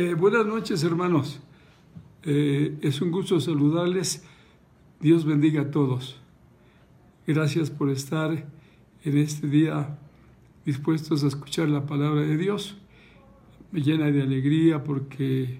[0.00, 1.40] Eh, buenas noches, hermanos.
[2.22, 4.24] Eh, es un gusto saludarles.
[5.00, 6.20] Dios bendiga a todos.
[7.26, 8.46] Gracias por estar
[9.02, 9.98] en este día
[10.64, 12.76] dispuestos a escuchar la palabra de Dios.
[13.72, 15.58] Me llena de alegría porque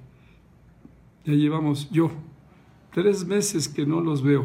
[1.25, 2.13] ya llevamos yo
[2.95, 4.45] tres meses que no los veo.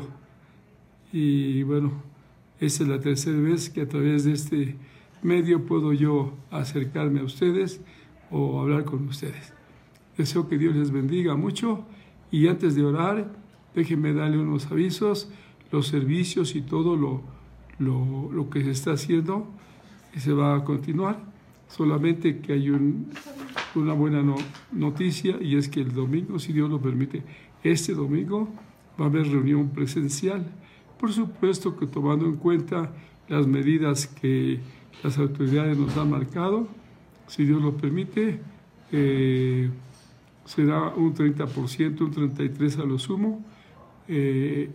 [1.12, 1.92] Y bueno,
[2.60, 4.76] esta es la tercera vez que a través de este
[5.22, 7.80] medio puedo yo acercarme a ustedes
[8.32, 9.54] o hablar con ustedes.
[10.18, 11.86] Deseo que Dios les bendiga mucho
[12.32, 13.32] y antes de orar,
[13.76, 15.30] déjenme darle unos avisos,
[15.72, 17.22] los servicios y todo lo,
[17.80, 19.48] lo, que se está haciendo
[20.16, 21.20] y se va a continuar.
[21.68, 24.24] Solamente que hay una buena
[24.72, 27.24] noticia y es que el domingo, si Dios lo permite,
[27.64, 28.50] este domingo
[29.00, 30.46] va a haber reunión presencial.
[31.00, 32.92] Por supuesto que tomando en cuenta
[33.28, 34.60] las medidas que
[35.04, 36.68] las autoridades nos han marcado,
[37.28, 38.40] si Dios lo permite,
[38.92, 39.70] eh,
[40.46, 43.44] será un 30%, un 33% a lo sumo,
[44.08, 44.70] eh,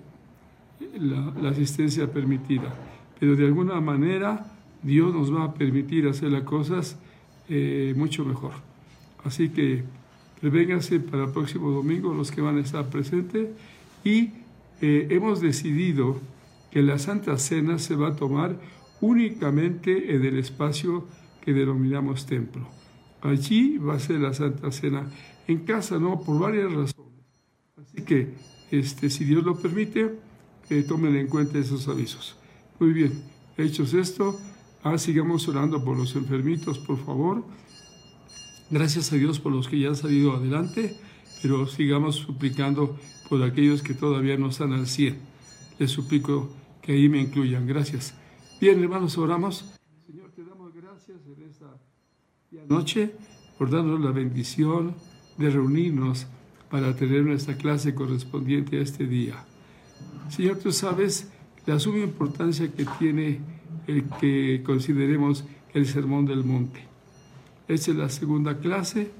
[0.98, 2.74] la, asistencia permitida.
[3.18, 4.52] Pero de alguna manera
[4.82, 6.98] Dios nos va a permitir hacer las cosas
[7.48, 8.52] eh, mucho mejor.
[9.24, 9.84] Así que
[10.40, 13.48] prevénganse para el próximo domingo los que van a estar presentes
[14.04, 14.30] y
[14.80, 16.20] hemos decidido
[16.70, 18.56] que la Santa Cena se va a tomar
[19.00, 21.06] únicamente en el espacio
[21.40, 22.68] que denominamos templo.
[23.22, 25.06] Allí va a ser la Santa Cena.
[25.48, 27.24] En casa no, por varias razones.
[27.78, 28.34] Así que,
[28.70, 30.14] este, si Dios lo permite,
[30.68, 32.36] eh, tomen en cuenta esos avisos.
[32.78, 33.24] Muy bien,
[33.56, 34.38] hechos esto,
[34.82, 37.44] ah, sigamos orando por los enfermitos, por favor.
[38.70, 40.94] Gracias a Dios por los que ya han salido adelante,
[41.40, 42.98] pero sigamos suplicando
[43.30, 45.16] por aquellos que todavía no están al 100.
[45.78, 46.50] Les suplico
[46.82, 47.66] que ahí me incluyan.
[47.66, 48.12] Gracias.
[48.60, 49.64] Bien, hermanos, oramos.
[50.06, 51.74] Señor, te damos gracias en esta
[52.68, 53.14] noche
[53.56, 54.94] por darnos la bendición
[55.38, 56.26] de reunirnos
[56.70, 59.44] para tener nuestra clase correspondiente a este día.
[60.28, 61.30] Señor, tú sabes
[61.66, 63.40] la suma importancia que tiene
[63.86, 66.80] el que consideremos el Sermón del Monte.
[67.68, 69.10] Esta es la segunda clase.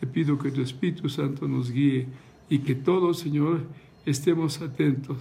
[0.00, 2.06] Te pido que tu Espíritu Santo nos guíe
[2.48, 3.62] y que todos, Señor,
[4.04, 5.16] estemos atentos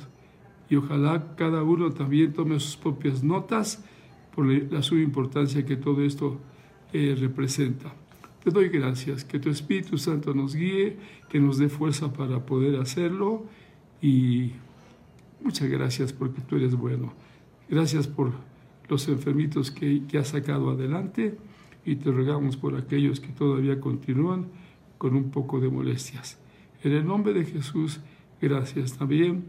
[0.69, 3.83] y ojalá cada uno también tome sus propias notas
[4.33, 6.39] por la subimportancia que todo esto
[6.93, 7.93] eh, representa.
[8.43, 10.97] Te doy gracias, que tu Espíritu Santo nos guíe,
[11.29, 13.45] que nos dé fuerza para poder hacerlo
[14.01, 14.53] y
[15.43, 17.13] muchas gracias porque tú eres bueno.
[17.69, 18.31] Gracias por
[18.89, 21.37] los enfermitos que, que has sacado adelante
[21.85, 24.47] y te rogamos por aquellos que todavía continúan
[24.97, 26.39] con un poco de molestias.
[26.83, 28.01] En el nombre de Jesús,
[28.41, 29.45] gracias también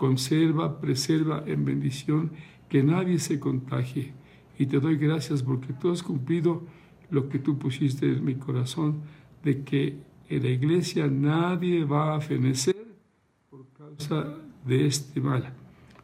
[0.00, 2.30] conserva, preserva en bendición,
[2.70, 4.14] que nadie se contagie.
[4.58, 6.62] Y te doy gracias porque tú has cumplido
[7.10, 9.02] lo que tú pusiste en mi corazón,
[9.42, 9.98] de que
[10.28, 12.76] en la iglesia nadie va a fenecer
[13.48, 15.52] por causa de este mal.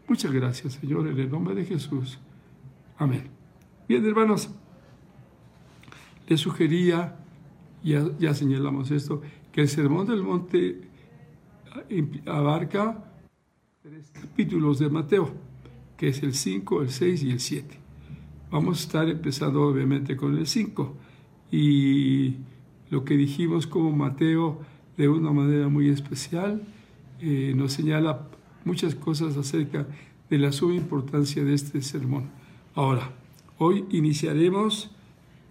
[0.09, 2.19] Muchas gracias, Señor, en el nombre de Jesús.
[2.99, 3.28] Amén.
[3.89, 4.50] Bien, hermanos,
[6.27, 7.16] les sugería,
[7.83, 9.22] ya, ya señalamos esto,
[9.53, 10.81] que el Sermón del Monte
[12.27, 13.12] abarca
[13.83, 15.31] tres capítulos de Mateo,
[15.97, 17.86] que es el 5, el 6 y el 7.
[18.49, 20.95] Vamos a estar empezando obviamente con el 5
[21.51, 22.37] y
[22.91, 24.61] lo que dijimos como Mateo
[24.97, 26.62] de una manera muy especial
[27.21, 28.29] eh, nos señala
[28.65, 29.89] muchas cosas acerca
[30.31, 32.31] de la suma importancia de este sermón.
[32.77, 33.11] Ahora,
[33.59, 34.91] hoy iniciaremos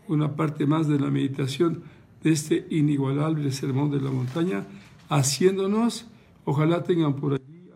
[0.08, 1.84] una parte más de la meditación
[2.24, 4.66] de este inigualable sermón de la montaña,
[5.10, 6.08] haciéndonos,
[6.46, 7.70] ojalá tengan por ahí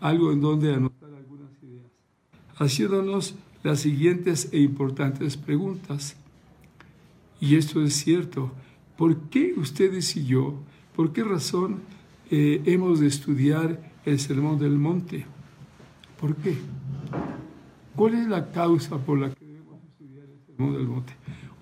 [0.00, 1.90] algo en donde anotar algunas ideas,
[2.56, 3.34] haciéndonos
[3.66, 6.16] las siguientes e importantes preguntas.
[7.40, 8.52] Y esto es cierto.
[8.96, 10.54] ¿Por qué ustedes y yo,
[10.94, 11.80] por qué razón
[12.30, 15.26] eh, hemos de estudiar el Sermón del Monte?
[16.20, 16.56] ¿Por qué?
[17.96, 21.14] ¿Cuál es la causa por la que debemos estudiar el Sermón del Monte?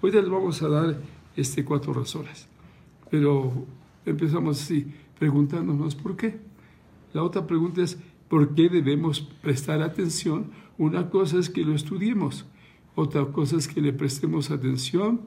[0.02, 1.00] Hoy les vamos a dar
[1.34, 2.46] este, cuatro razones,
[3.10, 3.64] pero
[4.04, 6.38] empezamos así, preguntándonos por qué.
[7.14, 7.98] La otra pregunta es,
[8.28, 10.50] ¿por qué debemos prestar atención?
[10.76, 12.46] Una cosa es que lo estudiemos,
[12.94, 15.20] otra cosa es que le prestemos atención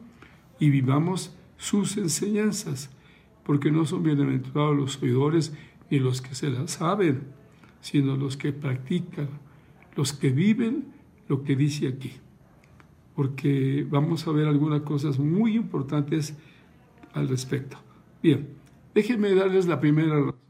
[0.60, 2.90] y vivamos sus enseñanzas,
[3.44, 5.54] porque no son bienaventurados los oidores
[5.90, 7.24] ni los que se las saben,
[7.80, 9.30] sino los que practican,
[9.96, 10.94] los que viven
[11.30, 12.14] lo que dice aquí.
[13.16, 16.38] Porque vamos a ver algunas cosas muy importantes
[17.14, 17.78] al respecto.
[18.22, 18.50] Bien,
[18.94, 20.48] déjenme darles la primera razón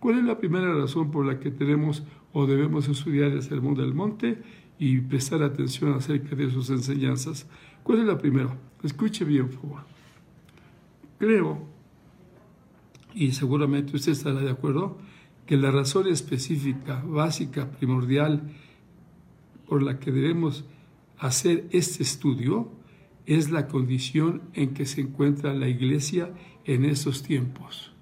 [0.00, 3.94] ¿Cuál es la primera razón por la que tenemos o debemos estudiar el Sermón del
[3.94, 4.42] Monte
[4.78, 7.46] y prestar atención acerca de sus enseñanzas?
[7.82, 8.56] ¿Cuál es la primera?
[8.82, 9.80] Escuche bien, por favor.
[11.18, 11.66] Creo,
[13.14, 14.98] y seguramente usted estará de acuerdo,
[15.46, 18.42] que la razón específica, básica, primordial,
[19.66, 20.64] por la que debemos
[21.18, 22.70] hacer este estudio
[23.26, 26.32] es la condición en que se encuentra la iglesia
[26.64, 27.92] en estos tiempos.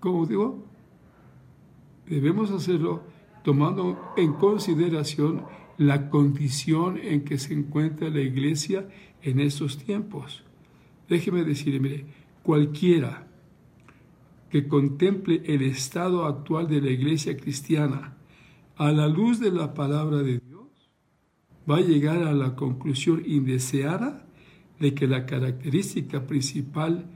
[0.00, 0.67] ¿Cómo digo?
[2.08, 3.02] Debemos hacerlo
[3.44, 5.44] tomando en consideración
[5.76, 8.88] la condición en que se encuentra la iglesia
[9.22, 10.44] en estos tiempos.
[11.08, 12.06] Déjeme decirle,
[12.42, 13.28] cualquiera
[14.50, 18.16] que contemple el estado actual de la iglesia cristiana
[18.76, 20.90] a la luz de la palabra de Dios,
[21.68, 24.26] va a llegar a la conclusión indeseada
[24.80, 27.06] de que la característica principal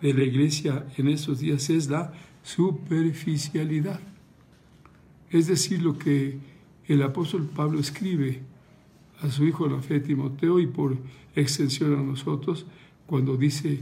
[0.00, 4.00] de la iglesia en estos días es la superficialidad.
[5.34, 6.38] Es decir, lo que
[6.86, 8.42] el apóstol Pablo escribe
[9.20, 10.96] a su hijo la fe Timoteo y por
[11.34, 12.66] extensión a nosotros
[13.08, 13.80] cuando dice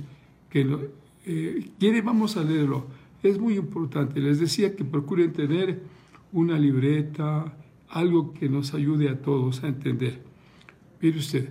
[0.49, 0.81] que lo,
[1.27, 2.87] eh, quiere, vamos a leerlo,
[3.23, 4.19] es muy importante.
[4.19, 5.83] Les decía que procuren tener
[6.33, 7.55] una libreta,
[7.91, 10.23] algo que nos ayude a todos a entender.
[11.03, 11.51] Mire usted,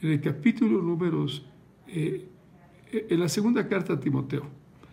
[0.00, 1.44] en el capítulo números,
[1.88, 2.24] eh,
[2.92, 4.44] en la segunda carta a Timoteo,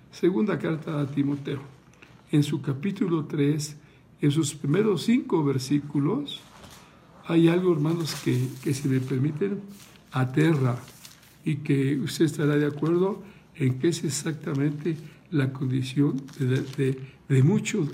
[0.09, 1.61] segunda carta a Timoteo,
[2.31, 3.81] en su capítulo 3,
[4.21, 6.41] en sus primeros cinco versículos,
[7.25, 9.61] hay algo, hermanos, que, que si me permiten,
[10.11, 10.77] aterra
[11.43, 13.21] y que usted estará de acuerdo
[13.55, 14.97] en que es exactamente
[15.31, 16.97] la condición de,
[17.27, 17.87] de, mucho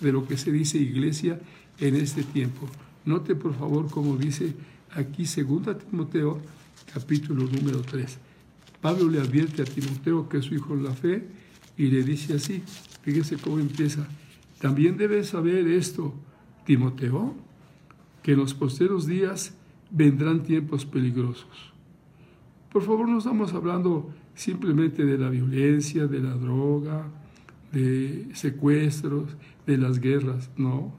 [0.00, 1.40] de lo que se dice iglesia
[1.78, 2.68] en este tiempo.
[3.04, 4.54] Note por favor cómo dice
[4.90, 6.40] aquí 2 Timoteo
[6.92, 8.18] capítulo número 3.
[8.80, 11.26] Pablo le advierte a Timoteo que es su hijo en la fe
[11.76, 12.62] y le dice así,
[13.02, 14.06] fíjese cómo empieza.
[14.60, 16.14] También debes saber esto,
[16.66, 17.34] Timoteo,
[18.22, 19.56] que en los posteros días
[19.90, 21.72] vendrán tiempos peligrosos.
[22.70, 27.08] Por favor, no estamos hablando simplemente de la violencia, de la droga,
[27.72, 29.34] de secuestros,
[29.66, 30.92] de las guerras, no.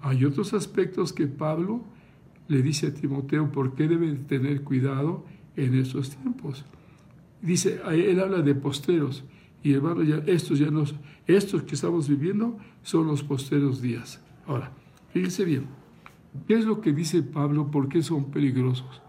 [0.00, 1.82] Hay otros aspectos que Pablo
[2.46, 5.24] le dice a Timoteo por qué debe tener cuidado
[5.56, 6.64] en estos tiempos.
[7.42, 9.24] Dice, él habla de posteros
[9.62, 10.94] y hermano, ya, estos ya nos,
[11.26, 14.22] estos que estamos viviendo son los posteros días.
[14.46, 14.70] Ahora,
[15.12, 15.66] fíjense bien,
[16.46, 17.70] ¿qué es lo que dice Pablo?
[17.70, 19.02] ¿Por qué son peligrosos?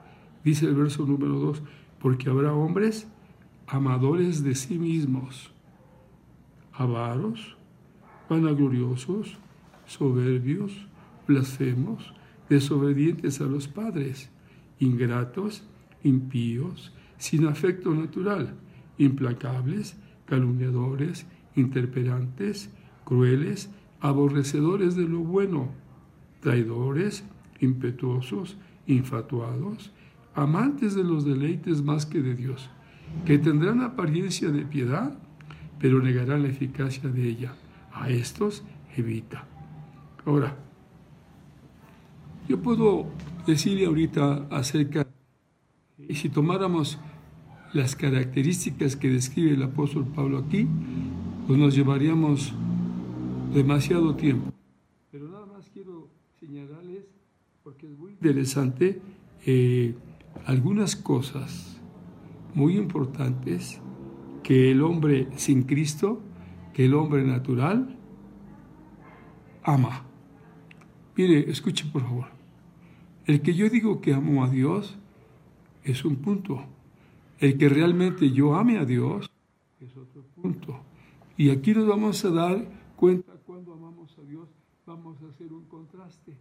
[0.44, 1.62] Dice el verso número 2,
[2.00, 3.08] porque habrá hombres
[3.68, 5.52] amadores de sí mismos,
[6.74, 7.56] avaros,
[8.28, 9.38] vanagloriosos,
[9.86, 10.88] soberbios,
[11.28, 12.14] blasfemos,
[12.50, 14.32] desobedientes a los padres,
[14.80, 15.64] ingratos,
[16.04, 18.56] impíos, sin afecto natural,
[18.98, 19.98] implacables,
[20.30, 22.70] calumniadores, interperantes,
[23.04, 25.70] crueles, aborrecedores de lo bueno,
[26.42, 27.26] traidores,
[27.60, 29.92] impetuosos, infatuados,
[30.36, 32.70] amantes de los deleites más que de Dios,
[33.26, 35.18] que tendrán apariencia de piedad,
[35.80, 37.56] pero negarán la eficacia de ella.
[37.92, 38.64] A estos
[38.96, 39.46] evita.
[40.26, 40.56] Ahora,
[42.48, 43.08] yo puedo
[43.46, 45.08] decirle ahorita acerca,
[45.98, 47.00] y si tomáramos
[47.74, 50.68] las características que describe el apóstol Pablo aquí,
[51.48, 52.54] pues nos llevaríamos
[53.54, 54.52] demasiado tiempo.
[55.12, 57.06] Pero nada más quiero señalarles,
[57.64, 59.02] porque es muy interesante,
[59.46, 59.96] eh,
[60.46, 61.80] algunas cosas
[62.54, 63.82] muy importantes
[64.44, 66.22] que el hombre sin Cristo,
[66.74, 67.98] que el hombre natural,
[69.64, 70.06] ama.
[71.16, 72.28] Mire, escuche por favor.
[73.26, 74.98] El que yo digo que amo a Dios
[75.84, 76.66] es un punto.
[77.40, 79.32] El que realmente yo ame a Dios
[79.80, 80.82] es otro punto.
[81.38, 84.50] Y aquí nos vamos a dar cuenta cuando amamos a Dios,
[84.86, 86.38] vamos a hacer un contraste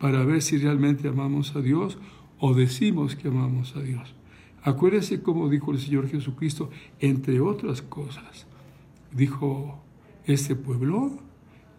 [0.00, 1.98] para ver si realmente amamos a Dios
[2.38, 4.14] o decimos que amamos a Dios.
[4.62, 8.46] Acuérdese cómo dijo el Señor Jesucristo, entre otras cosas.
[9.12, 9.80] Dijo,
[10.24, 11.18] este pueblo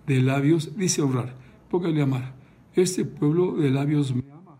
[0.05, 1.35] de labios, dice honrar,
[1.69, 2.33] póngale amar,
[2.73, 4.57] este pueblo de labios me ama,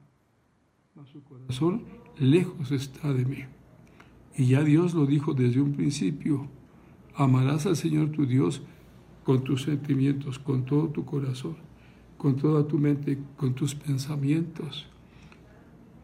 [1.06, 3.44] su corazón lejos está de mí.
[4.36, 6.48] Y ya Dios lo dijo desde un principio,
[7.16, 8.62] amarás al Señor tu Dios
[9.24, 11.58] con tus sentimientos, con todo tu corazón,
[12.18, 14.88] con toda tu mente, con tus pensamientos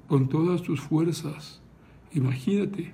[0.07, 1.59] con todas tus fuerzas.
[2.13, 2.93] Imagínate.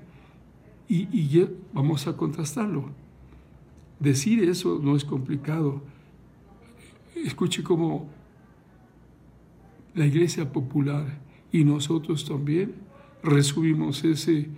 [0.87, 2.89] Y, ya vamos a contrastarlo.
[3.99, 5.81] Decir eso no es complicado.
[7.15, 8.09] Escuche cómo
[9.93, 11.19] la iglesia popular
[11.51, 12.75] y nosotros también
[13.23, 14.49] resumimos ese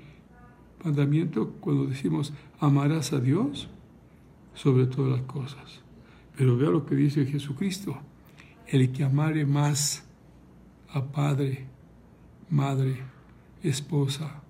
[0.84, 3.70] mandamiento cuando decimos amarás a Dios
[4.53, 5.82] sobre todas las cosas.
[6.38, 7.98] Pero vea lo que dice Jesucristo.
[8.68, 10.06] El que amare más
[10.89, 11.72] a Padre
[12.51, 12.98] madre,
[13.63, 14.44] esposa,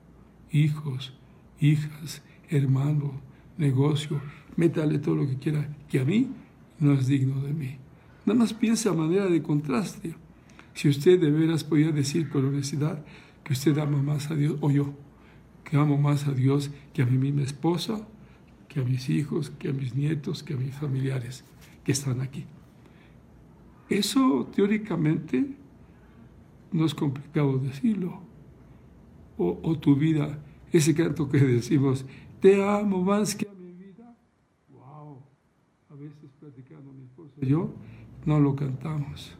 [0.51, 1.13] hijos,
[1.60, 3.22] hijas, hermano,
[3.58, 4.20] negocio,
[4.58, 6.30] métale todo lo que quiera, que a mí
[6.80, 7.77] no es digno de mí.
[8.25, 10.15] Nada más piensa a manera de contraste.
[10.74, 13.06] Si usted de veras podía decir con honestidad
[13.43, 14.93] que usted ama más a Dios, o yo,
[15.63, 18.07] que amo más a Dios que a mi misma esposa,
[18.67, 21.43] que a mis hijos, que a mis nietos, que a mis familiares
[21.83, 22.45] que están aquí.
[23.89, 25.57] Eso teóricamente
[26.71, 28.21] no es complicado decirlo.
[29.38, 30.38] O, tu vida,
[30.71, 32.05] ese canto que decimos,
[32.39, 34.15] te amo más que a mi vida.
[34.71, 35.17] Wow,
[35.89, 37.74] a veces platicando mi esposo y yo,
[38.25, 39.36] no lo cantamos.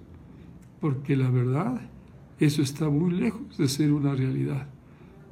[0.80, 1.82] Porque la verdad,
[2.42, 4.68] eso está muy lejos de ser una realidad.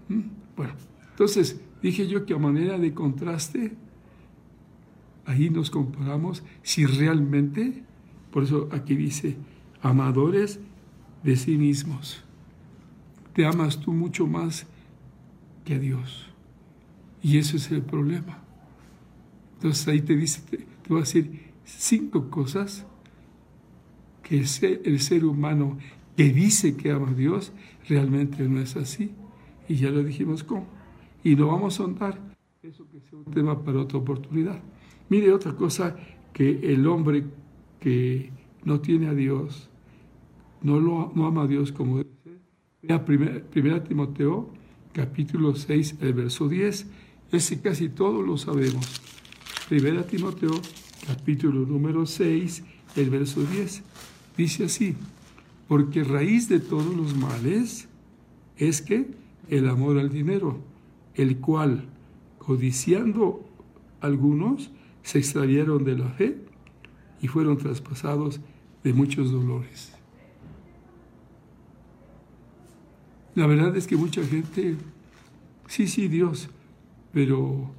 [0.08, 0.22] ¿Mm?
[0.56, 0.74] Bueno,
[1.10, 3.75] entonces dije yo que a manera de contraste,
[5.25, 7.84] ahí nos comparamos si realmente,
[8.32, 9.38] por eso aquí dice,
[9.82, 10.60] amadores
[11.24, 12.24] de sí mismos.
[13.34, 14.68] Te amas tú mucho más
[15.66, 16.28] que a Dios.
[17.22, 18.39] Y eso es el problema.
[19.56, 22.86] Entonces ahí te dice, te, voy a decir cinco cosas
[24.24, 25.78] que el ser humano
[26.19, 27.53] que dice que ama a Dios
[27.88, 29.11] realmente no es así.
[29.69, 30.67] Y ya lo dijimos cómo.
[31.23, 32.19] Y lo vamos a ahondar.
[32.61, 34.61] Eso que sea un tema para otra oportunidad.
[35.07, 35.95] Mire otra cosa
[36.33, 37.23] que el hombre
[37.79, 38.31] que
[38.65, 39.69] no tiene a Dios,
[40.61, 42.09] no, lo, no ama a Dios como dice.
[42.81, 44.49] Vea 1 Timoteo
[44.91, 46.85] capítulo 6, el verso 10.
[47.31, 49.01] Ese casi todos lo sabemos.
[49.71, 50.51] 1 Timoteo
[51.07, 52.61] capítulo número 6,
[52.97, 53.83] el verso 10.
[54.35, 54.97] Dice así,
[55.69, 57.88] porque raíz de todos los males
[58.57, 59.11] es que
[59.49, 60.57] el amor al dinero,
[61.13, 61.85] el cual,
[62.39, 63.47] codiciando
[64.01, 64.71] algunos,
[65.03, 66.38] se extraviaron de la fe
[67.21, 68.41] y fueron traspasados
[68.83, 69.93] de muchos dolores.
[73.35, 74.75] La verdad es que mucha gente,
[75.67, 76.49] sí, sí, Dios,
[77.13, 77.69] pero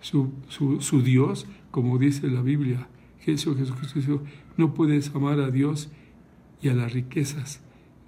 [0.00, 2.88] su, su, Dios, como dice la Biblia,
[3.20, 4.22] Jesús, Jesucristo
[4.56, 5.90] no puedes amar a Dios
[6.64, 7.60] y a las riquezas.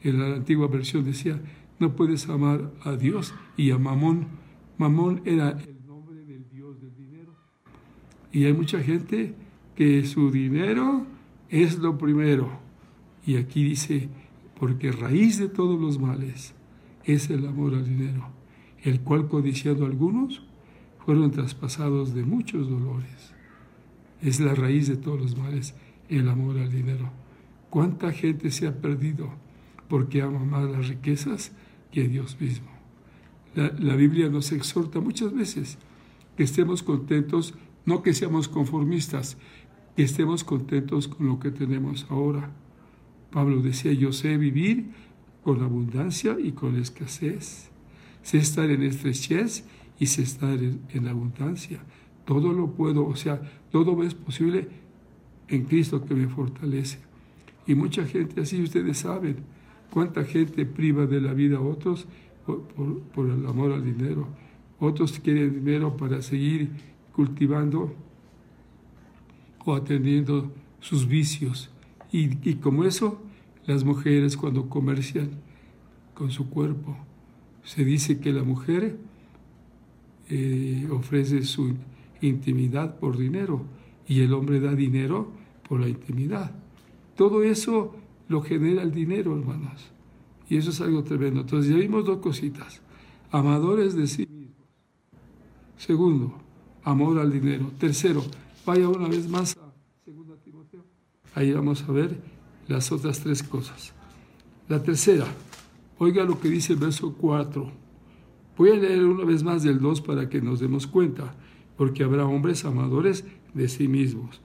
[0.02, 1.40] En la antigua versión decía,
[1.78, 4.28] no puedes amar a Dios y a Mamón.
[4.78, 7.34] Mamón era el nombre del Dios del dinero.
[8.32, 9.34] Y hay mucha gente
[9.74, 11.04] que su dinero
[11.50, 12.58] es lo primero.
[13.26, 14.08] Y aquí dice,
[14.58, 16.54] porque raíz de todos los males
[17.04, 18.28] es el amor al dinero,
[18.82, 20.42] el cual codiciando algunos
[21.04, 23.34] fueron traspasados de muchos dolores.
[24.22, 25.74] Es la raíz de todos los males,
[26.08, 27.25] el amor al dinero.
[27.76, 29.28] ¿Cuánta gente se ha perdido
[29.90, 31.52] porque ama más las riquezas
[31.92, 32.68] que Dios mismo?
[33.54, 35.76] La, Biblia nos exhorta muchas veces
[36.38, 37.52] que estemos contentos,
[37.84, 39.36] no que seamos conformistas,
[39.94, 42.50] que estemos contentos con lo que tenemos ahora.
[43.30, 44.92] Pablo decía, yo sé vivir
[45.44, 47.68] con abundancia y con escasez.
[48.22, 49.66] Sé estar en estrechez
[49.98, 51.84] y sé estar en, abundancia.
[52.24, 54.66] Todo lo puedo, o sea, todo es posible
[55.48, 57.05] en Cristo que me fortalece.
[57.66, 59.36] Y mucha gente así, ustedes saben,
[59.90, 62.06] cuánta gente priva de la vida a otros
[62.44, 64.28] por, el amor al dinero.
[64.78, 66.70] Otros quieren dinero para seguir
[67.12, 67.94] cultivando
[69.64, 71.70] o atendiendo sus vicios.
[72.12, 73.20] y como eso,
[73.66, 75.30] las mujeres cuando comercian
[76.14, 76.96] con su cuerpo.
[77.62, 78.96] Se dice que la mujer
[80.28, 81.74] eh, ofrece su
[82.20, 83.64] intimidad por dinero
[84.08, 85.30] y el hombre da dinero
[85.68, 86.52] por la intimidad.
[87.16, 87.94] Todo eso
[88.28, 89.90] lo genera el dinero, hermanos.
[90.48, 91.40] Y eso es algo tremendo.
[91.40, 92.82] Entonces ya vimos dos cositas.
[93.30, 94.66] Amadores de sí mismos.
[95.76, 96.34] Segundo,
[96.84, 97.72] amor al dinero.
[97.78, 98.22] Tercero,
[98.64, 99.72] vaya una vez más a
[100.06, 100.84] 2 Timoteo.
[101.34, 102.20] Ahí vamos a ver
[102.68, 103.92] las otras tres cosas.
[104.68, 105.26] La tercera,
[105.98, 107.70] oiga lo que dice el verso 4.
[108.56, 111.34] Voy a leer una vez más del 2 para que nos demos cuenta,
[111.76, 114.40] porque habrá hombres amadores de sí mismos.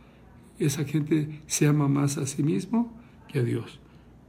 [0.62, 2.94] Esa gente se ama más a sí mismo
[3.28, 3.80] que a Dios.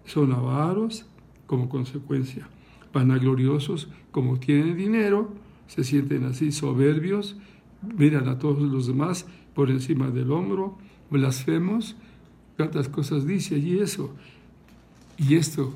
[0.07, 1.05] Son avaros
[1.47, 2.49] como consecuencia,
[2.93, 5.35] vanagloriosos como tienen dinero,
[5.67, 7.37] se sienten así soberbios,
[7.83, 10.79] miran a todos los demás por encima del hombro,
[11.11, 11.97] blasfemos,
[12.57, 14.15] tantas cosas dice allí eso.
[15.19, 15.75] Y esto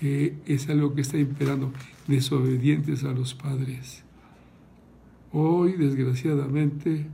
[0.00, 1.70] que es algo que está imperando,
[2.06, 4.04] desobedientes a los padres.
[5.32, 7.06] Hoy, desgraciadamente,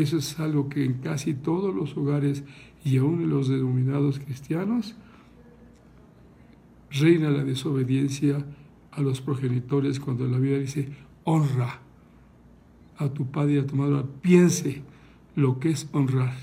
[0.00, 2.44] eso es algo que en casi todos los hogares
[2.84, 4.96] y aún en los denominados cristianos,
[6.90, 8.44] reina la desobediencia
[8.92, 10.88] a los progenitores cuando la Biblia dice,
[11.24, 11.80] honra
[12.96, 14.82] a tu padre y a tu madre, piense
[15.34, 16.34] lo que es honrar.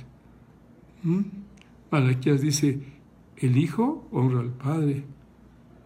[1.04, 1.22] ¿Mm?
[2.42, 2.82] Dice,
[3.38, 5.04] el Hijo honra al Padre,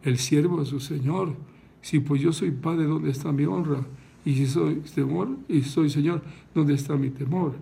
[0.04, 1.36] el siervo a su Señor.
[1.82, 3.86] Si pues yo soy Padre, ¿dónde está mi honra?
[4.26, 7.56] Y si soy temor, y soy Señor, ¿dónde está mi temor?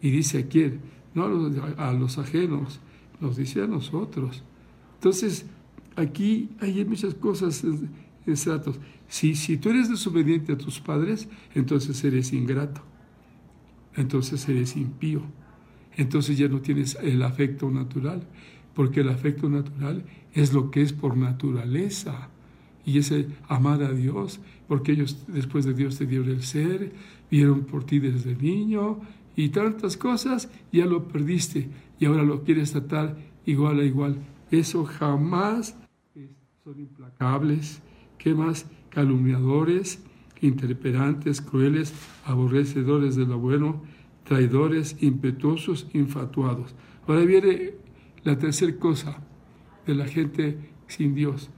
[0.00, 0.80] Y dice a quién?
[1.14, 2.80] No a los, a los ajenos,
[3.20, 4.44] nos dice a nosotros.
[4.94, 5.46] Entonces,
[5.96, 7.64] aquí hay muchas cosas
[8.26, 8.78] exactas.
[9.08, 12.82] Si, si tú eres desobediente a tus padres, entonces eres ingrato.
[13.96, 15.22] Entonces eres impío.
[15.96, 18.22] Entonces ya no tienes el afecto natural,
[18.74, 22.28] porque el afecto natural es lo que es por naturaleza.
[22.84, 23.12] Y es
[23.48, 26.92] amar a Dios, porque ellos después de Dios te dieron el ser,
[27.30, 29.00] vieron por ti desde niño
[29.36, 31.68] y tantas cosas, ya lo perdiste
[31.98, 34.16] y ahora lo quieres tratar igual a igual.
[34.50, 35.76] Eso jamás
[36.64, 37.82] son implacables.
[38.18, 38.66] ¿Qué más?
[38.90, 40.02] Calumniadores,
[40.40, 41.94] interperantes, crueles,
[42.24, 43.82] aborrecedores de lo bueno,
[44.24, 46.74] traidores, impetuosos, infatuados.
[47.06, 47.74] Ahora viene
[48.24, 49.22] la tercera cosa
[49.86, 51.50] de la gente sin Dios.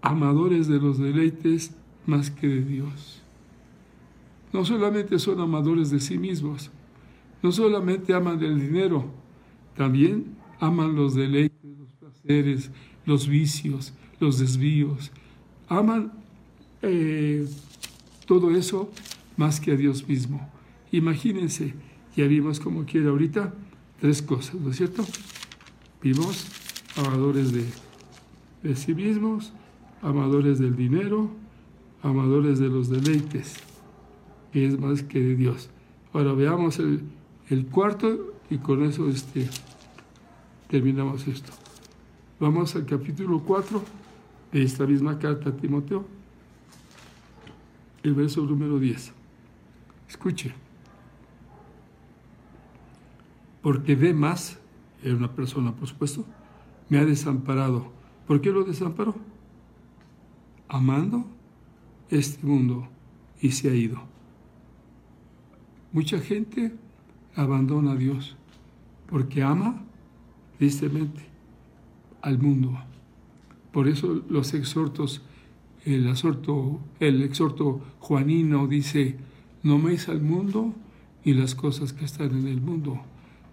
[0.00, 1.72] Amadores de los deleites
[2.06, 3.22] más que de Dios.
[4.52, 6.70] No solamente son amadores de sí mismos,
[7.42, 9.10] no solamente aman el dinero,
[9.76, 12.70] también aman los deleites, los placeres,
[13.04, 15.12] los vicios, los desvíos.
[15.68, 16.12] Aman
[16.82, 17.46] eh,
[18.26, 18.90] todo eso
[19.36, 20.50] más que a Dios mismo.
[20.90, 21.74] Imagínense,
[22.16, 23.54] ya vimos como quiere ahorita
[24.00, 25.04] tres cosas, ¿no es cierto?
[26.02, 26.46] Vimos
[26.96, 27.64] amadores de,
[28.62, 29.52] de sí mismos,
[30.02, 31.30] amadores del dinero,
[32.02, 33.56] amadores de los deleites,
[34.52, 35.70] que es más que de Dios.
[36.12, 39.48] Ahora veamos el, cuarto y con eso este,
[40.68, 41.52] terminamos esto.
[42.40, 43.82] Vamos al capítulo 4
[44.52, 46.06] de esta misma carta a Timoteo,
[48.02, 49.12] el verso número 10.
[50.08, 50.54] Escuche.
[53.60, 54.58] Porque ve más,
[55.02, 56.24] era una persona por supuesto,
[56.88, 57.90] me ha desamparado.
[58.26, 59.14] ¿Por qué lo desamparó?
[60.68, 61.26] Amando
[62.10, 62.88] este mundo
[63.40, 64.02] y se ha ido.
[65.92, 66.74] Mucha gente
[67.34, 68.36] abandona a Dios
[69.08, 69.82] porque ama
[70.58, 71.22] tristemente
[72.20, 72.78] al mundo.
[73.72, 75.22] Por eso los exhortos,
[75.84, 79.16] el exhorto, el exhorto juanino dice,
[79.62, 80.74] no améis al mundo
[81.24, 83.00] y las cosas que están en el mundo.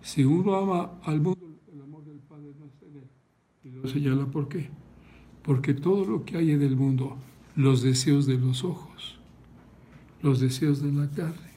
[0.02, 1.40] Si uno ama al mundo,
[1.72, 3.04] el amor del Padre no está en.
[3.64, 4.70] Y lo señala por qué.
[5.46, 7.18] Porque todo lo que hay en el mundo,
[7.56, 9.20] los deseos de los ojos,
[10.22, 11.52] los deseos de la carne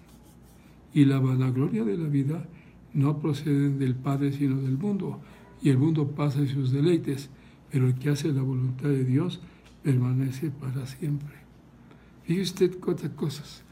[0.93, 2.47] y la vanagloria de la vida
[2.93, 5.21] no proceden del Padre sino del mundo.
[5.63, 7.31] Y el mundo pasa en sus deleites,
[7.71, 9.41] pero el que hace la voluntad de Dios
[9.83, 11.37] permanece para siempre.
[12.25, 13.63] Fíjese usted cuántas cosas.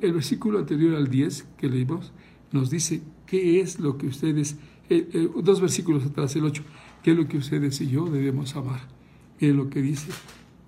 [0.00, 2.12] El versículo anterior al 10 que leímos
[2.50, 4.56] nos dice qué es lo que ustedes,
[4.88, 6.62] eh, eh, dos versículos atrás, el 8,
[7.02, 8.97] qué es lo que ustedes y yo debemos amar.
[9.40, 10.10] Miren lo que dice.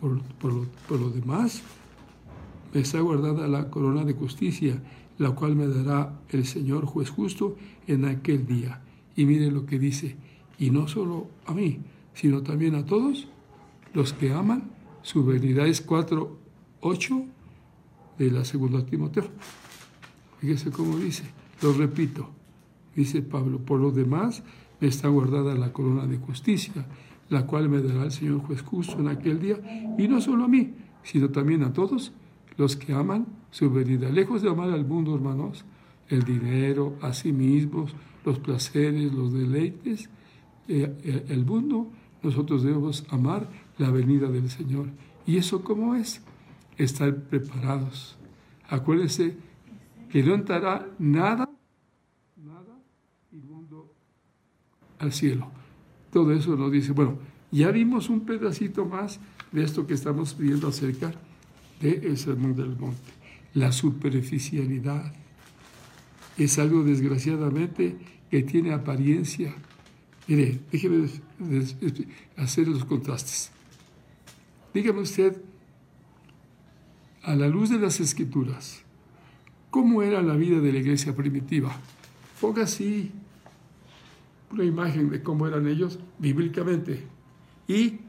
[0.01, 1.63] Por, por, lo, demás,
[2.73, 4.83] me está guardada la corona de justicia,
[5.19, 7.57] la cual me dará el Señor juez justo
[7.87, 8.81] en aquel día.
[9.15, 10.17] Y miren lo que dice,
[10.59, 11.81] y no solo a mí,
[12.15, 13.29] sino también a todos
[13.93, 14.71] los que aman
[15.03, 15.67] su venida.
[15.67, 16.39] Es 4,
[16.81, 17.25] 8
[18.19, 19.29] de la segunda Timoteo.
[20.41, 21.25] Fíjese cómo dice,
[21.61, 22.31] lo repito,
[22.97, 24.43] dice Pablo, por lo demás
[24.81, 26.87] me está guardada la corona de justicia,
[27.31, 29.57] la cual me dará el Señor juez justo en aquel día,
[29.97, 32.13] y no solo a mí, sino también a todos
[32.59, 34.11] los que aman su venida.
[34.11, 35.65] Lejos de amar al mundo, hermanos,
[36.09, 40.11] el dinero, a sí mismos, los placeres, los deleites,
[40.69, 41.89] eh, el mundo,
[42.23, 44.89] nosotros debemos amar la venida del Señor.
[45.27, 46.23] ¿Y eso cómo es?
[46.85, 48.17] estar preparados.
[48.69, 49.37] Acuérdense
[50.09, 51.49] que no entrará nada,
[52.37, 52.79] nada
[54.99, 55.51] al cielo.
[56.13, 57.19] Todo eso nos dice, bueno,
[57.53, 59.21] ya vimos un pedacito más
[59.53, 61.13] de esto que estamos viendo acerca
[61.81, 63.11] del sermón del monte.
[63.55, 65.13] La superficialidad
[66.37, 67.97] es algo desgraciadamente
[68.31, 69.55] que tiene apariencia.
[70.29, 71.09] Mire, déjeme
[72.37, 73.51] hacer los contrastes.
[74.73, 75.43] Dígame usted
[77.23, 78.83] a la luz de las escrituras,
[79.71, 81.77] cómo era la vida de la iglesia primitiva.
[82.41, 83.11] Ponga así
[84.51, 87.07] una imagen de cómo eran ellos bíblicamente
[87.69, 88.01] y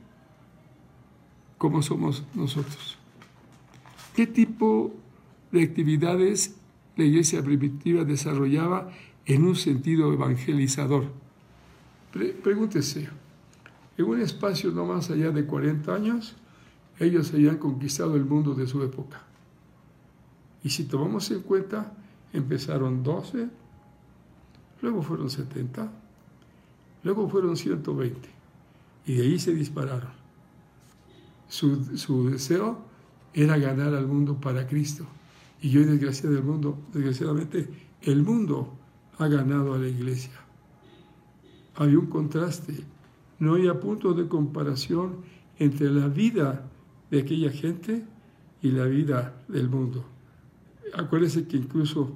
[1.57, 2.97] cómo somos nosotros.
[4.15, 4.91] ¿Qué tipo
[5.51, 6.55] de actividades
[6.95, 8.91] la iglesia primitiva desarrollaba
[9.25, 11.05] en un sentido evangelizador?
[12.43, 13.07] pregúntese,
[13.97, 16.35] en un espacio no más allá de 40 años,
[16.99, 19.21] ellos habían conquistado el mundo de su época.
[20.63, 21.93] Y si tomamos en cuenta,
[22.33, 23.47] empezaron 12,
[24.81, 25.91] luego fueron 70,
[27.03, 28.29] luego fueron 120,
[29.05, 30.11] y de ahí se dispararon.
[31.47, 32.79] Su, deseo
[33.33, 35.05] era ganar al mundo para Cristo.
[35.61, 37.69] Y hoy, desgraciadamente, el mundo, desgraciadamente,
[38.03, 38.73] el mundo
[39.17, 40.31] ha ganado a la iglesia.
[41.75, 42.73] Hay un contraste,
[43.39, 45.17] no hay punto de comparación
[45.59, 46.69] entre la vida
[47.09, 48.05] de aquella gente
[48.61, 50.05] y la vida del mundo.
[50.93, 52.11] Acuérdense que incluso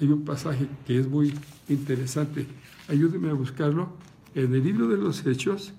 [0.00, 1.32] hay un pasaje que es muy
[1.68, 2.46] interesante.
[2.88, 3.90] Ayúdenme a buscarlo.
[4.34, 5.72] En el libro de los Hechos,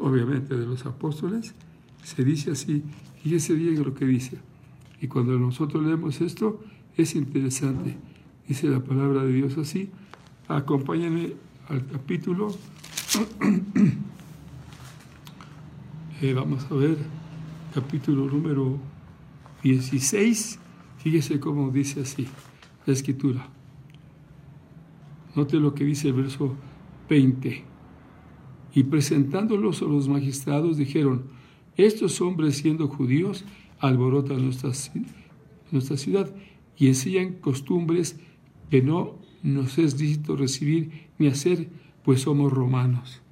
[0.00, 1.54] obviamente de los apóstoles,
[2.02, 2.84] se dice así,
[3.22, 4.38] fíjese bien lo que dice.
[5.00, 6.60] Y cuando nosotros leemos esto,
[6.96, 7.96] es interesante.
[8.46, 9.90] Dice la palabra de Dios así.
[10.48, 11.34] Acompáñenme
[11.68, 12.54] al capítulo.
[16.22, 16.98] Eh, vamos a ver,
[17.72, 18.78] capítulo número
[19.62, 20.58] 16.
[20.98, 22.28] Fíjese cómo dice así
[22.84, 23.48] la escritura.
[25.34, 26.56] Note lo que dice el verso
[27.08, 27.69] 20.
[28.74, 31.24] Y presentándolos a los magistrados dijeron,
[31.76, 33.44] estos hombres siendo judíos
[33.78, 36.34] alborotan nuestra, ciudad
[36.76, 38.18] y enseñan costumbres
[38.70, 41.68] que no nos es lícito recibir ni hacer,
[42.04, 43.22] pues somos romanos.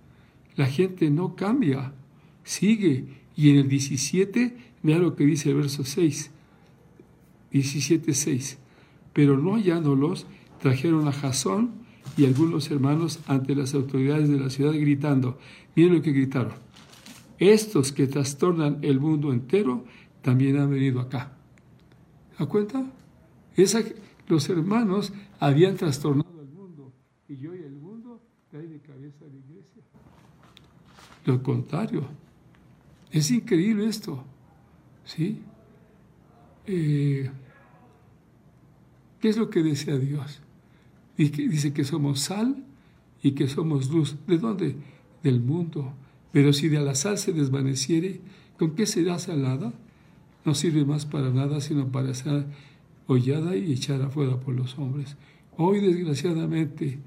[0.57, 1.93] La gente no cambia,
[2.43, 3.05] sigue.
[3.37, 6.31] Y en el 17, vea lo que dice el verso 6.
[7.53, 8.59] 17, 6.
[9.13, 10.27] Pero no hallándolos,
[10.61, 15.39] trajeron a Jasón y algunos hermanos ante las autoridades de la ciudad gritando,
[15.75, 16.55] miren lo que gritaron,
[17.39, 19.85] estos que trastornan el mundo entero
[20.23, 21.33] también han venido acá.
[22.37, 22.85] ¿A cuenta?
[23.57, 23.81] Esa,
[24.27, 26.93] los hermanos habían trastornado el mundo
[27.29, 29.83] y yo y el mundo cae de cabeza a la iglesia.
[31.25, 32.09] Lo contrario,
[33.11, 34.25] es increíble esto,
[35.05, 35.43] ¿sí?
[36.67, 37.31] Eh,
[39.21, 40.41] ¿Qué es lo que desea Dios?
[41.19, 42.65] Dice que somos sal
[43.23, 44.17] y que somos luz.
[44.27, 44.77] ¿De dónde?
[45.23, 45.93] Del mundo.
[46.33, 48.21] Pero si de la sal se desvaneciere,
[48.59, 49.73] ¿con qué será salada?
[50.45, 52.47] No sirve más para nada, sino para ser
[53.07, 55.17] hollada y echada afuera por los hombres.
[55.57, 56.99] Hoy, desgraciadamente,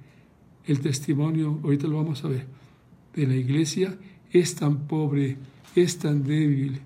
[0.65, 2.45] el testimonio, ahorita lo vamos a ver,
[3.15, 3.97] de la iglesia
[4.31, 5.37] es tan pobre,
[5.75, 6.81] es tan débil,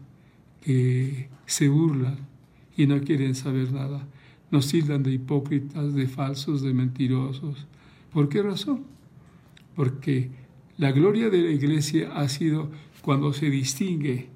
[0.62, 2.18] que se burlan
[2.76, 4.08] y no quieren saber nada
[4.52, 7.68] nos tildan de hipócritas, de falsos, de mentirosos.
[8.14, 8.84] ¿Por qué razón?
[9.76, 10.30] Porque
[10.78, 12.70] la gloria de la iglesia ha sido
[13.02, 14.30] cuando se distingue,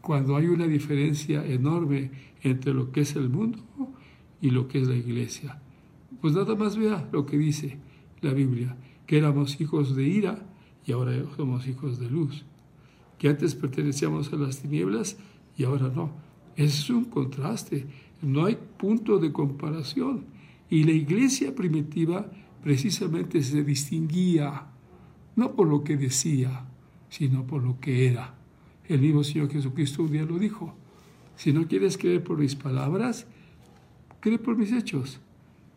[0.00, 2.10] cuando hay una diferencia enorme
[2.42, 3.58] entre lo que es el mundo
[4.40, 5.60] y lo que es la iglesia.
[6.20, 7.78] Pues nada más vea lo que dice
[8.20, 10.46] la Biblia, que éramos hijos de ira
[10.86, 12.44] y ahora somos hijos de luz,
[13.18, 15.16] que antes pertenecíamos a las tinieblas
[15.56, 16.12] y ahora no.
[16.56, 17.86] Es un contraste.
[18.24, 20.24] No hay punto de comparación.
[20.70, 22.30] Y la iglesia primitiva
[22.62, 24.66] precisamente se distinguía
[25.36, 26.64] no por lo que decía,
[27.08, 28.34] sino por lo que era.
[28.86, 30.74] El mismo Señor Jesucristo un día lo dijo.
[31.36, 33.26] Si no quieres creer por mis palabras,
[34.20, 35.20] cree por mis hechos,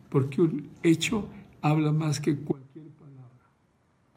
[0.10, 1.28] porque un hecho
[1.62, 3.52] habla más que cualquier palabra.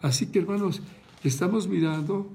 [0.02, 0.82] Así que hermanos,
[1.24, 2.30] estamos mirando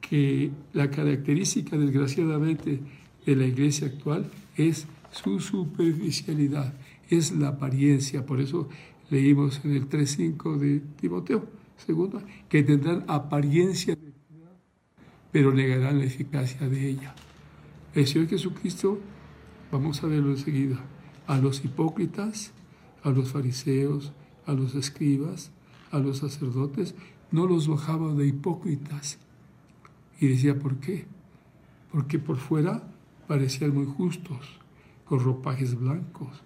[0.00, 2.80] que la característica desgraciadamente
[3.24, 6.74] de la iglesia actual es su superficialidad,
[7.08, 8.26] es la apariencia.
[8.26, 8.68] Por eso
[9.10, 11.46] leímos en el 3.5 de Timoteo,
[11.76, 14.14] segundo, que tendrán apariencia de
[15.34, 17.12] pero negarán la eficacia de ella.
[17.92, 19.00] El Señor Jesucristo,
[19.72, 20.78] vamos a verlo enseguida,
[21.26, 22.52] a los hipócritas,
[23.02, 24.12] a los fariseos,
[24.46, 25.50] a los escribas,
[25.90, 26.94] a los sacerdotes,
[27.32, 29.18] no los bajaba de hipócritas.
[30.20, 31.06] Y decía, ¿por qué?
[31.90, 32.84] Porque por fuera
[33.26, 34.60] parecían muy justos,
[35.04, 36.42] con ropajes blancos.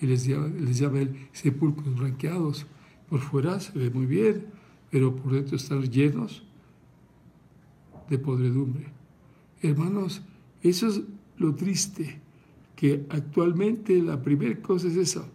[0.00, 2.66] Y les llama, les llama el sepulcros blanqueados.
[3.08, 4.46] Por fuera se ve muy bien,
[4.90, 6.44] pero por dentro están llenos
[8.08, 8.86] de podredumbre.
[9.62, 10.22] Hermanos,
[10.62, 11.02] eso es
[11.36, 12.20] lo triste,
[12.76, 15.26] que actualmente la primera cosa es esa.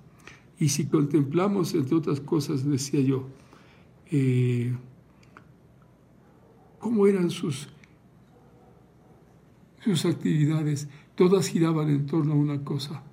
[0.60, 3.28] Y si contemplamos, entre otras cosas, decía yo,
[4.12, 4.74] eh,
[6.80, 7.70] cómo eran sus,
[9.84, 13.04] sus actividades, Todas giraban en torno a una cosa,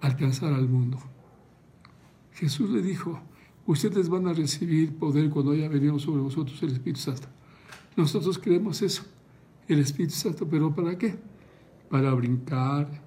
[0.00, 0.98] alcanzar al mundo.
[2.34, 3.18] Jesús le dijo,
[3.66, 7.26] ustedes van a recibir poder cuando haya venido sobre vosotros el Espíritu Santo.
[7.96, 9.02] Nosotros creemos eso,
[9.66, 11.18] el Espíritu Santo, pero ¿para qué?
[11.90, 13.02] Para brincar,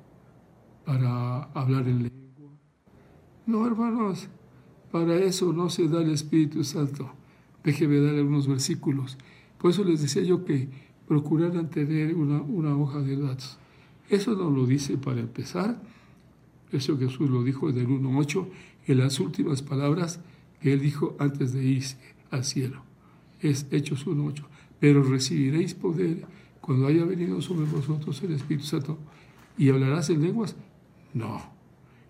[0.84, 2.52] para hablar en lengua.
[3.45, 4.28] No, hermanos,
[4.91, 7.10] para eso no se da el Espíritu Santo.
[7.63, 9.17] Déjeme dar algunos versículos.
[9.58, 10.67] Por eso les decía yo que
[11.08, 13.60] procuraran tener una, una hoja de datos.
[14.09, 15.81] Eso no lo dice para empezar.
[16.71, 18.47] Eso Jesús lo dijo en el 1.8,
[18.87, 20.19] en las últimas palabras
[20.61, 21.97] que él dijo antes de irse
[22.31, 22.83] al cielo.
[23.39, 24.43] Es Hechos 1.8.
[24.79, 26.25] Pero recibiréis poder
[26.61, 28.97] cuando haya venido sobre vosotros el Espíritu Santo
[29.57, 30.55] ¿Y hablarás en lenguas?
[31.13, 31.41] No.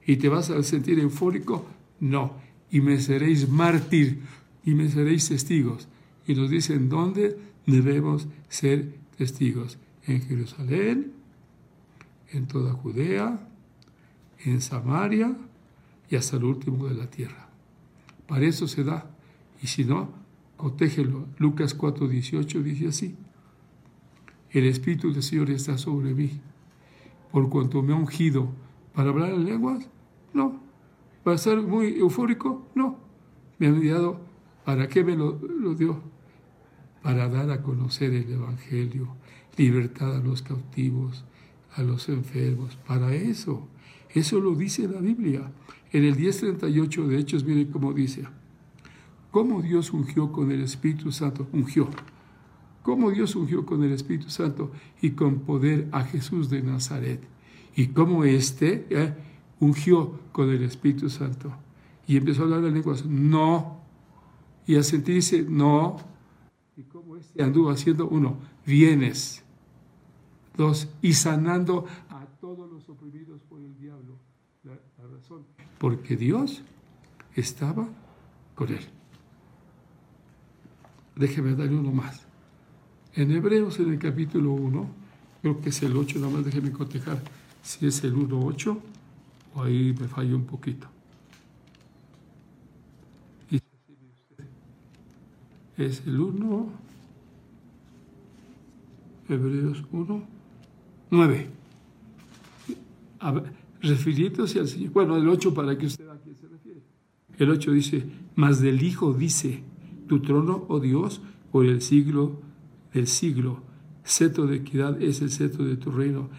[0.06, 1.66] ¿Y te vas a sentir eufórico?
[2.00, 2.34] No.
[2.72, 4.22] Y me seréis mártir
[4.64, 5.88] y me seréis testigos.
[6.28, 9.78] Y nos dicen dónde debemos ser testigos.
[10.08, 11.14] En Jerusalén,
[12.32, 13.48] en toda Judea,
[14.44, 15.36] en Samaria
[16.10, 17.50] y hasta el último de la tierra.
[18.28, 19.10] Para eso se da.
[19.62, 20.10] Y si no,
[20.58, 21.28] cotégelo.
[21.38, 23.16] Lucas 4:18 dice así.
[24.52, 26.40] El Espíritu del Señor está sobre mí,
[27.32, 28.50] por cuanto me ha ungido
[28.94, 29.90] para hablar en lenguas,
[30.34, 30.62] no.
[31.24, 32.98] Para estar muy eufórico, no.
[33.60, 34.22] Me ha enviado,
[34.64, 36.02] ¿para qué me lo, lo dio?
[37.02, 39.16] Para dar a conocer el Evangelio,
[39.58, 41.26] libertad a los cautivos,
[41.76, 43.68] a los enfermos, para eso.
[44.14, 45.52] Eso lo dice la Biblia.
[45.92, 48.26] En el 10.38 de Hechos, miren cómo dice.
[49.32, 51.48] ¿Cómo Dios ungió con el Espíritu Santo?
[51.52, 51.90] Ungió.
[52.82, 57.22] ¿Cómo Dios ungió con el Espíritu Santo y con poder a Jesús de Nazaret?
[57.76, 59.14] Y cómo éste eh,
[59.60, 61.52] ungió con el Espíritu Santo.
[62.08, 63.06] Y empezó a hablar en lenguas.
[63.06, 63.82] No.
[64.68, 65.98] Y a sentirse, no.
[66.78, 69.45] Y cómo éste anduvo haciendo, uno, bienes.
[70.58, 74.18] Dos, y sanando a todos los oprimidos por el diablo.
[74.64, 75.44] La, razón,
[75.78, 76.64] porque Dios
[77.36, 77.88] estaba
[78.56, 78.84] con él.
[81.16, 82.26] Déjeme darle uno más.
[83.14, 84.88] En Hebreos, en el capítulo 1,
[85.42, 87.22] creo que es el 8, nada más déjeme cotejar
[87.62, 88.78] si es el 1.8
[89.56, 90.88] o ahí me falló un poquito.
[95.78, 96.70] Es el 1,
[99.28, 100.35] Hebreos 1,
[101.10, 101.50] 9.
[103.82, 104.92] refiriéndose al Señor.
[104.92, 106.82] Bueno, el 8 para que usted a quién se refiere.
[107.38, 109.64] El 8 dice, mas del Hijo dice,
[110.08, 112.40] tu trono, oh Dios, por el siglo
[112.94, 113.62] del siglo.
[114.04, 116.30] Cetro de equidad es el cetro de tu reino.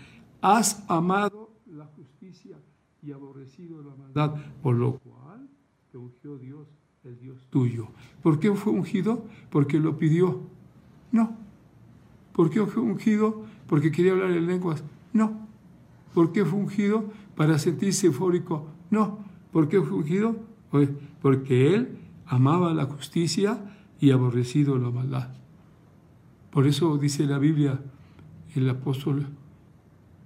[0.41, 2.57] Has amado la justicia
[3.03, 5.49] y aborrecido la maldad, por lo cual
[5.91, 6.69] te ungió Dios,
[7.05, 7.89] el Dios tuyo.
[8.23, 9.25] ¿Por qué fue ungido?
[9.51, 10.41] Porque lo pidió.
[11.11, 11.37] No.
[12.33, 13.45] ¿Por qué fue ungido?
[13.67, 14.85] Porque quería hablar en lenguas.
[15.13, 15.47] No.
[16.15, 17.11] ¿Por qué fue ungido?
[17.35, 18.69] Para sentirse eufórico.
[18.91, 19.19] No.
[19.53, 20.37] ¿Por qué fue ungido?
[20.71, 23.59] Pues porque él amaba la justicia
[24.01, 25.29] y aborrecido la maldad.
[26.51, 27.81] Por eso dice la Biblia,
[28.55, 29.27] el apóstol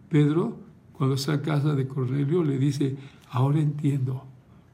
[0.09, 0.59] Pedro,
[0.92, 2.96] cuando está a casa de Cornelio, le dice,
[3.31, 4.24] ahora entiendo,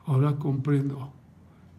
[0.06, 1.12] ahora comprendo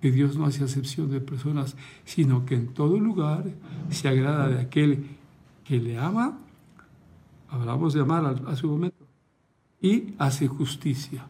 [0.02, 3.46] que Dios no hace acepción de personas, sino que en todo lugar
[3.90, 5.08] se agrada de aquel
[5.64, 6.40] que le ama,
[7.50, 9.06] hablamos de amar a, su momento,
[9.82, 11.28] y hace justicia.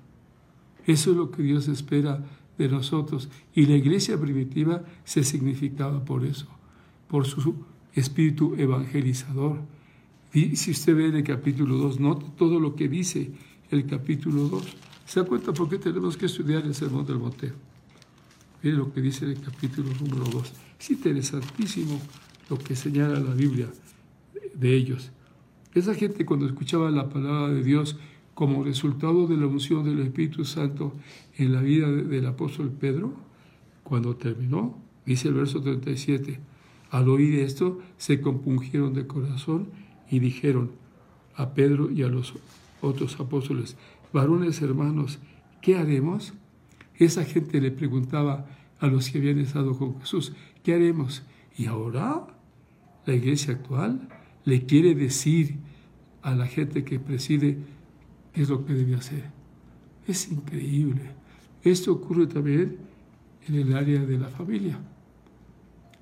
[0.85, 2.23] Eso es lo que Dios espera
[2.57, 3.29] de nosotros.
[3.53, 6.47] Y la iglesia primitiva se significaba por eso,
[7.07, 7.55] por su
[7.93, 9.59] espíritu evangelizador.
[10.33, 13.31] Y si usted ve en el capítulo 2, note todo lo que dice
[13.69, 14.63] el capítulo 2.
[15.05, 17.53] ¿Se da cuenta por qué tenemos que estudiar el Sermón del Monte?
[18.61, 20.53] Mire lo que dice el capítulo número 2.
[20.79, 21.99] Es interesantísimo
[22.49, 23.69] lo que señala la Biblia
[24.53, 25.11] de ellos.
[25.77, 27.97] Esa gente cuando escuchaba la palabra de Dios
[28.33, 30.93] como resultado de la unción del Espíritu Santo
[31.37, 33.13] en la vida del apóstol Pedro,
[33.83, 36.39] cuando terminó, dice el verso 37,
[36.89, 39.67] al oír esto, se compungieron de corazón
[40.09, 40.71] y dijeron
[41.35, 42.33] a Pedro y a los
[42.81, 43.77] otros apóstoles,
[44.11, 45.19] varones hermanos,
[45.61, 46.33] ¿qué haremos?
[46.95, 48.47] Esa gente le preguntaba
[48.79, 51.21] a los que habían estado con Jesús, ¿qué haremos?
[51.55, 52.25] Y ahora
[53.05, 54.09] la iglesia actual
[54.43, 55.66] le quiere decir
[56.27, 57.57] a la gente que preside
[58.33, 59.31] es lo que debe hacer.
[60.05, 61.01] Es increíble.
[61.63, 62.79] Esto ocurre también
[63.47, 64.77] en el área de la familia.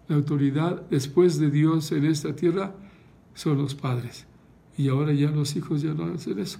[0.07, 2.75] La autoridad después de Dios en esta tierra
[3.35, 4.25] son los padres.
[4.75, 6.57] Y ahora ya los hijos ya no hacen eso.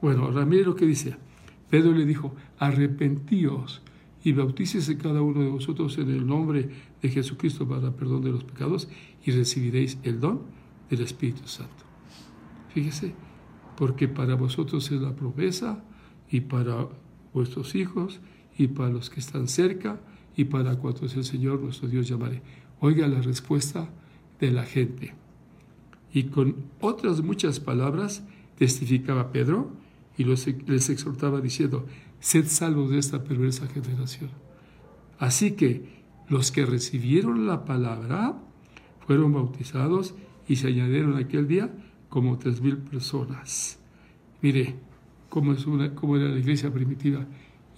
[0.00, 1.14] Bueno, ahora mire lo que dice.
[1.68, 3.82] Pedro le dijo, arrepentíos
[4.24, 6.70] y bautícese cada uno de vosotros en el nombre
[7.02, 8.88] de Jesucristo para perdón de los pecados
[9.22, 10.40] y recibiréis el don
[10.88, 11.91] del Espíritu Santo.
[12.72, 13.14] Fíjese,
[13.76, 15.84] porque para vosotros es la promesa
[16.30, 16.88] y para
[17.34, 18.20] vuestros hijos
[18.56, 20.00] y para los que están cerca
[20.36, 22.42] y para cuantos el Señor nuestro Dios llamaré.
[22.80, 23.90] Oiga la respuesta
[24.40, 25.14] de la gente.
[26.12, 28.24] Y con otras muchas palabras
[28.56, 29.72] testificaba Pedro
[30.16, 31.86] y les exhortaba diciendo,
[32.20, 34.30] sed salvos de esta perversa generación.
[35.18, 38.38] Así que los que recibieron la palabra
[39.06, 40.14] fueron bautizados
[40.48, 41.70] y se añadieron aquel día
[42.12, 43.78] como tres mil personas.
[44.42, 44.74] Mire
[45.30, 47.24] cómo, es una, cómo era la iglesia primitiva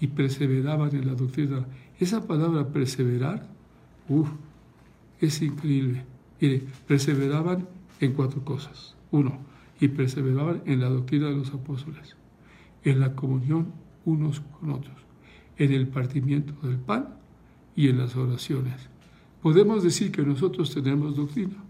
[0.01, 1.65] y perseveraban en la doctrina.
[2.01, 3.49] Esa palabra perseverar,
[4.09, 4.29] uff,
[5.21, 6.05] es increíble.
[6.41, 7.69] Mire, perseveraban
[8.01, 8.97] en cuatro cosas.
[9.13, 9.39] Uno,
[9.79, 12.17] y perseveraban en la doctrina de los apóstoles,
[12.83, 13.69] en la comunión
[14.05, 14.97] unos con otros,
[15.59, 17.21] en el partimiento del pan
[17.77, 18.89] y en las oraciones.
[19.43, 21.63] Podemos decir que nosotros tenemos doctrina.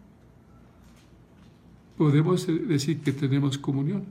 [1.96, 4.04] Podemos decir que tenemos comunión.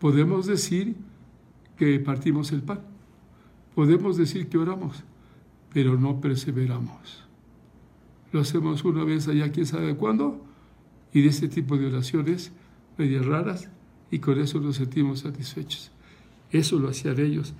[0.00, 0.96] Podemos decir
[1.76, 2.80] que partimos el pan.
[3.74, 5.02] Podemos decir que oramos,
[5.72, 7.24] pero no perseveramos.
[8.32, 10.44] Lo hacemos una vez allá, quién sabe cuándo,
[11.12, 12.52] y de este tipo de oraciones
[12.98, 13.70] medias raras,
[14.10, 15.90] y con eso nos sentimos satisfechos.
[16.50, 17.54] Eso lo hacían ellos.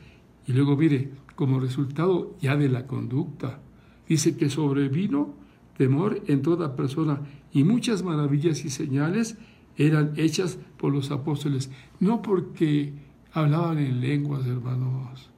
[0.46, 3.60] Y luego, mire, como resultado ya de la conducta,
[4.08, 5.34] dice que sobrevino
[5.76, 7.20] temor en toda persona
[7.52, 9.36] y muchas maravillas y señales
[9.76, 12.92] eran hechas por los apóstoles, no porque
[13.32, 15.30] hablaban en lenguas, hermanos.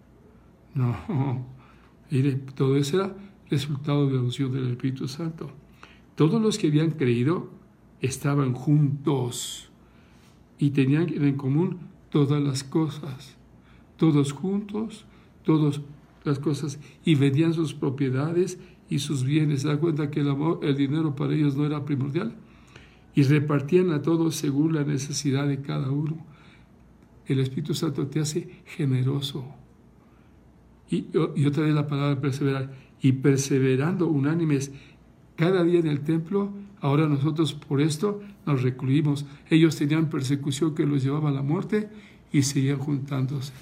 [0.75, 1.46] No,
[2.55, 3.16] todo eso era
[3.49, 5.51] resultado de la unción del Espíritu Santo.
[6.14, 7.51] Todos los que habían creído
[8.01, 9.70] estaban juntos
[10.59, 11.79] y tenían en común
[12.11, 13.37] todas las cosas.
[13.96, 15.07] Todos juntos,
[15.44, 15.81] todas
[16.25, 19.62] las cosas, y vendían sus propiedades y sus bienes.
[19.62, 22.37] ¿Se da cuenta que el, amor, el dinero para ellos no era primordial?
[23.14, 26.25] Y repartían a todos según la necesidad de cada uno.
[27.27, 29.44] El Espíritu Santo te hace generoso.
[30.90, 32.75] Y, y otra vez la palabra perseverar.
[33.01, 34.72] Y perseverando unánimes
[35.37, 39.27] cada día en el templo, ahora nosotros por esto nos recluimos.
[39.51, 41.88] Ellos tenían persecución que los llevaba a la muerte
[42.33, 43.53] y seguían juntándose.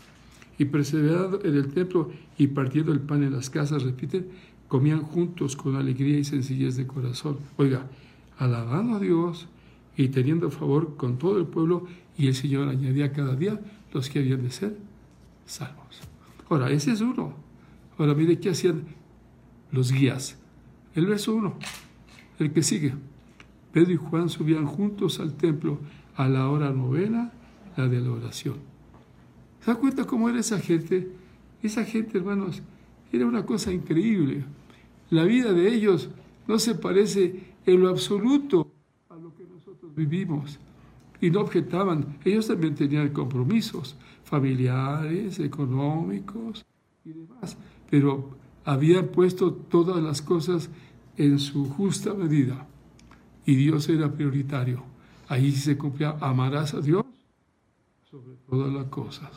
[0.59, 4.29] Y perseverando en el templo y partiendo el pan en las casas, repiten,
[4.75, 7.39] comían juntos con alegría y sencillez de corazón.
[7.59, 7.87] Oiga,
[8.39, 9.47] alabando a Dios
[9.97, 11.87] y teniendo favor con todo el pueblo,
[12.19, 13.61] y el Señor añadía cada día
[13.93, 14.77] los que habían de ser
[15.47, 16.01] salvos.
[16.49, 17.35] Ahora, ese es uno.
[17.97, 18.83] Ahora, mire qué hacían
[19.71, 20.41] los guías.
[20.97, 21.55] El verso 1,
[22.41, 22.95] el que sigue.
[23.73, 25.79] Pedro y Juan subían juntos al templo
[26.17, 27.31] a la hora novena,
[27.77, 28.57] la de la oración.
[29.61, 31.13] ¿Se da cuenta cómo era esa gente?
[31.63, 32.61] Esa gente, hermanos,
[33.13, 34.43] era una cosa increíble.
[35.15, 36.09] La vida de ellos
[36.49, 38.73] no se parece en lo absoluto
[39.09, 40.59] a lo que nosotros vivimos.
[41.21, 42.19] Y no objetaban.
[42.25, 46.67] Ellos también tenían compromisos familiares, económicos
[47.05, 47.57] y demás.
[47.89, 48.31] Pero
[48.65, 50.69] habían puesto todas las cosas
[51.17, 52.67] en su justa medida
[53.47, 54.83] y Dios era prioritario.
[55.29, 57.05] Ahí se cumplía, amarás a Dios
[58.11, 59.31] sobre todas las cosas.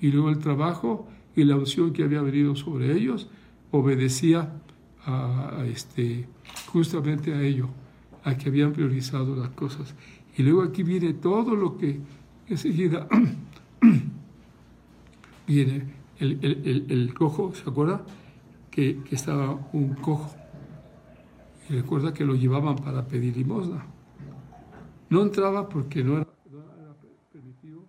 [0.00, 3.28] Y luego el trabajo y la unción que había venido sobre ellos
[3.72, 4.58] obedecía
[5.06, 6.26] a, este,
[6.66, 7.68] justamente a ello,
[8.24, 9.94] a que habían priorizado las cosas.
[10.36, 12.00] Y luego aquí viene todo lo que
[12.46, 13.08] enseguida
[15.46, 15.84] viene
[16.18, 18.04] el, el, cojo, ¿se acuerda?
[18.70, 20.34] Que, estaba un cojo
[21.68, 23.84] y recuerda que lo llevaban para pedir limosna.
[25.10, 26.26] No entraba porque no era,
[27.30, 27.84] permitido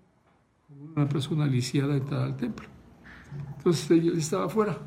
[0.95, 2.67] una persona lisiada entrar al templo.
[3.58, 4.78] Entonces él estaba afuera.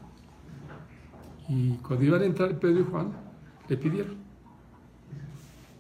[1.48, 3.12] Y cuando iban a entrar Pedro y Juan,
[3.68, 4.16] le pidieron.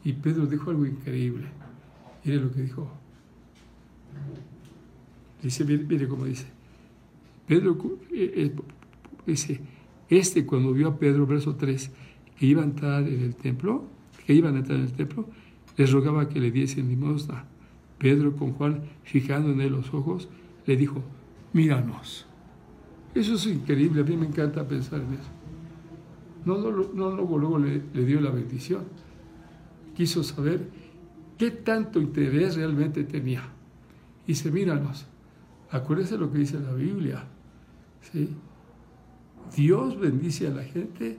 [0.04, 1.46] Y Pedro dijo algo increíble.
[2.24, 2.88] Mire lo que dijo.
[5.42, 6.46] Dice, mire, cómo dice.
[7.46, 7.76] Pedro
[8.12, 8.56] eh, eh,
[9.26, 9.60] dice,
[10.08, 11.90] este cuando vio a Pedro, verso 3,
[12.38, 13.84] que iban a entrar en el templo,
[14.26, 15.28] que iban a entrar en el templo,
[15.76, 17.44] les rogaba que le diesen limosna.
[17.98, 20.28] Pedro con Juan, fijando en él los ojos,
[20.66, 21.02] le dijo,
[21.52, 22.26] míranos.
[23.14, 25.35] Eso es increíble, a mí me encanta pensar en eso.
[26.46, 28.84] No, no, no luego, luego le, dio la bendición.
[29.96, 30.70] Quiso saber
[31.36, 33.42] qué tanto interés realmente tenía.
[34.24, 35.06] Y dice, míranos,
[35.70, 37.24] acuérdese lo que dice la Biblia.
[38.00, 38.28] ¿sí?
[39.56, 41.18] Dios bendice a la gente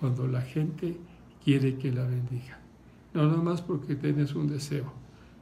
[0.00, 0.96] cuando la gente
[1.44, 2.58] quiere que la bendiga.
[3.14, 4.92] No nada más porque tienes un deseo.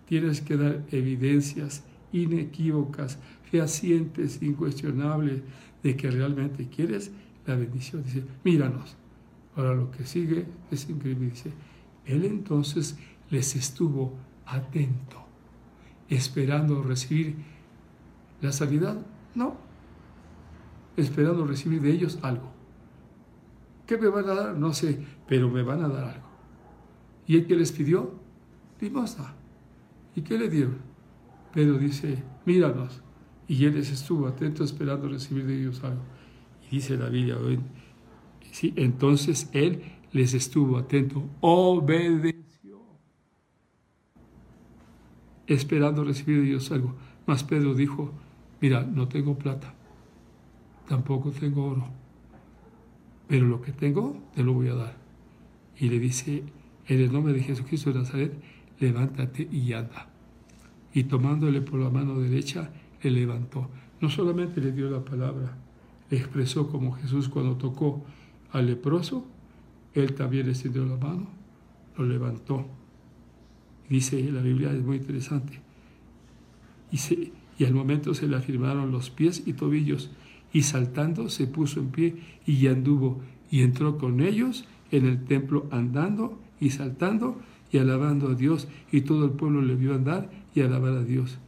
[0.04, 3.18] Tienes que dar evidencias inequívocas,
[3.50, 5.40] fehacientes, incuestionables
[5.82, 7.12] de que realmente quieres
[7.46, 8.02] la bendición.
[8.02, 8.94] Dice, míranos.
[9.56, 11.30] Ahora lo que sigue es increíble.
[11.30, 11.52] Dice,
[12.04, 12.98] él entonces
[13.30, 15.24] les estuvo atento,
[16.08, 17.36] esperando recibir
[18.40, 19.04] la sanidad.
[19.34, 19.56] No,
[20.96, 22.52] esperando recibir de ellos algo.
[23.86, 24.56] ¿Qué me van a dar?
[24.56, 26.26] No sé, pero me van a dar algo.
[27.26, 28.14] ¿Y el que les pidió?
[28.80, 29.34] Limosna.
[30.14, 30.78] ¿Y qué le dieron?
[31.52, 33.02] Pedro dice, míranos.
[33.48, 36.02] Y él les estuvo atento esperando recibir de ellos algo.
[36.66, 37.36] Y dice la Biblia,
[38.56, 39.82] sí, entonces él
[40.12, 42.80] les estuvo atento, obedeció,
[45.46, 46.94] esperando recibir de ellos algo.
[47.26, 48.12] Mas Pedro dijo,
[48.60, 49.74] mira, no tengo plata,
[50.88, 52.06] tampoco tengo oro
[53.26, 54.96] pero lo que tengo te lo voy a dar.
[55.78, 56.44] Y le dice,
[56.86, 58.32] en el nombre de Jesucristo de Nazaret,
[58.78, 60.10] levántate y anda.
[60.94, 62.70] y tomándole por la mano derecha,
[63.02, 63.68] le levantó.
[64.00, 65.58] No solamente le dio la palabra,
[66.08, 68.02] le expresó como Jesús cuando tocó
[68.52, 69.26] al leproso,
[69.94, 71.28] él también extendió la mano,
[71.96, 72.66] lo levantó.
[73.88, 75.60] Dice la Biblia, es muy interesante.
[76.90, 76.98] Y,
[77.58, 80.10] y al momento se le afirmaron los pies y tobillos,
[80.52, 82.16] y saltando se puso en pie
[82.46, 83.20] y anduvo,
[83.50, 87.40] y entró con ellos en el templo andando y saltando
[87.72, 91.38] y alabando a Dios, y todo el pueblo le vio andar y alabar a Dios.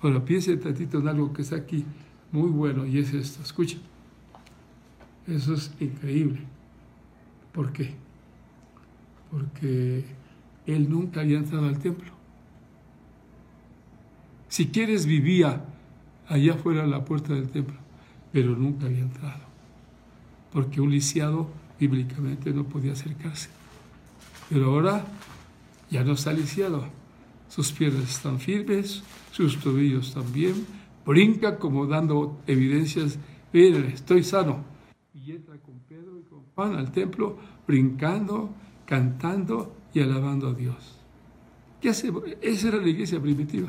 [0.00, 1.84] Ahora piense tantito en algo que está aquí
[2.32, 3.78] muy bueno, y es esto, escucha.
[5.28, 6.40] Eso es increíble.
[7.52, 7.94] ¿Por qué?
[9.30, 10.04] Porque
[10.66, 12.10] él nunca había entrado al templo.
[14.48, 15.64] Si quieres, vivía
[16.28, 17.76] allá fuera de la puerta del templo,
[18.32, 19.42] pero nunca había entrado.
[20.50, 21.48] Porque un lisiado
[21.78, 23.50] bíblicamente no podía acercarse.
[24.48, 25.04] Pero ahora
[25.90, 26.86] ya no está lisiado.
[27.48, 30.66] Sus piernas están firmes, sus tobillos también.
[31.04, 33.18] Brinca como dando evidencias,
[33.52, 34.77] miren, estoy sano.
[35.28, 38.48] Y entra con Pedro y con Juan al templo, brincando,
[38.86, 40.98] cantando y alabando a Dios.
[41.82, 42.10] ¿Qué hace?
[42.40, 43.68] Esa era la iglesia primitiva.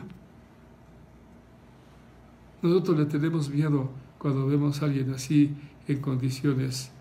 [2.62, 5.54] Nosotros le tenemos miedo cuando vemos a alguien así
[5.86, 6.92] en condiciones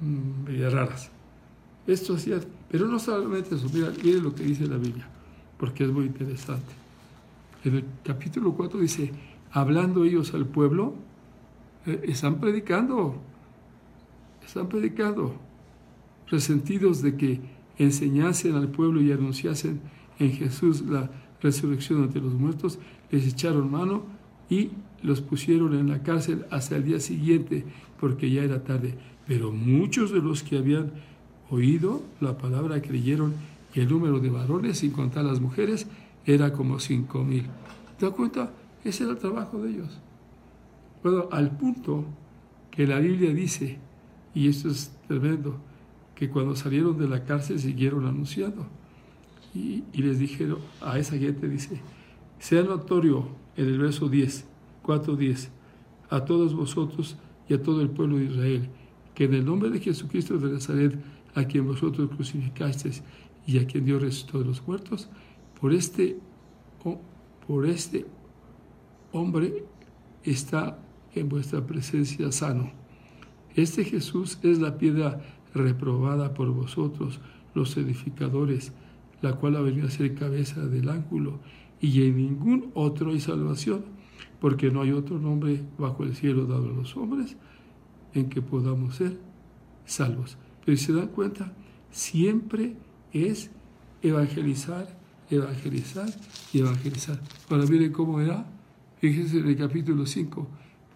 [0.00, 1.10] mmm, raras.
[1.86, 5.06] Esto hacía, pero no solamente eso, mira, mire lo que dice la Biblia,
[5.58, 6.72] porque es muy interesante.
[7.62, 9.12] En el capítulo 4 dice,
[9.52, 10.94] hablando ellos al pueblo,
[11.84, 13.20] eh, están predicando,
[14.46, 15.36] están predicando,
[16.28, 17.40] resentidos de que
[17.78, 19.80] enseñasen al pueblo y anunciasen
[20.18, 22.78] en Jesús la resurrección ante los muertos,
[23.10, 24.04] les echaron mano
[24.48, 24.70] y
[25.02, 27.64] los pusieron en la cárcel hasta el día siguiente,
[28.00, 28.94] porque ya era tarde.
[29.26, 30.92] Pero muchos de los que habían
[31.50, 33.34] oído la palabra creyeron
[33.74, 35.86] y el número de varones, sin contar las mujeres,
[36.24, 37.44] era como cinco mil.
[37.98, 38.52] ¿Te das cuenta?
[38.84, 40.00] Ese era el trabajo de ellos.
[41.02, 42.04] Bueno, al punto
[42.70, 43.78] que la Biblia dice,
[44.34, 45.60] y esto es tremendo,
[46.14, 48.66] que cuando salieron de la cárcel siguieron anunciando.
[49.54, 51.80] Y, les dijeron a esa gente, dice,
[52.40, 54.44] sea notorio en el verso 10,
[54.82, 55.48] 4.10,
[56.10, 57.16] a todos vosotros
[57.48, 58.68] y a todo el pueblo de Israel,
[59.14, 60.98] que en el nombre de Jesucristo de Nazaret,
[61.34, 63.02] a quien vosotros crucificasteis
[63.46, 65.08] y a quien Dios resucitó de los muertos,
[65.60, 66.18] por este,
[67.46, 68.06] por este
[69.12, 69.64] hombre
[70.24, 70.78] está
[71.14, 72.83] en vuestra presencia sano.
[73.54, 75.20] Este Jesús es la piedra
[75.54, 77.20] reprobada por vosotros,
[77.54, 78.72] los edificadores,
[79.22, 81.38] la cual ha venido a ser cabeza del ángulo,
[81.80, 83.84] y en ningún otro hay salvación,
[84.40, 87.36] porque no hay otro nombre bajo el cielo dado a los hombres
[88.12, 89.18] en que podamos ser
[89.84, 90.36] salvos.
[90.64, 91.52] Pero si se dan cuenta,
[91.90, 92.74] siempre
[93.12, 93.50] es
[94.02, 94.98] evangelizar,
[95.30, 96.08] evangelizar
[96.52, 97.20] y evangelizar.
[97.48, 98.46] Ahora miren cómo era,
[98.98, 100.48] fíjense en el capítulo 5,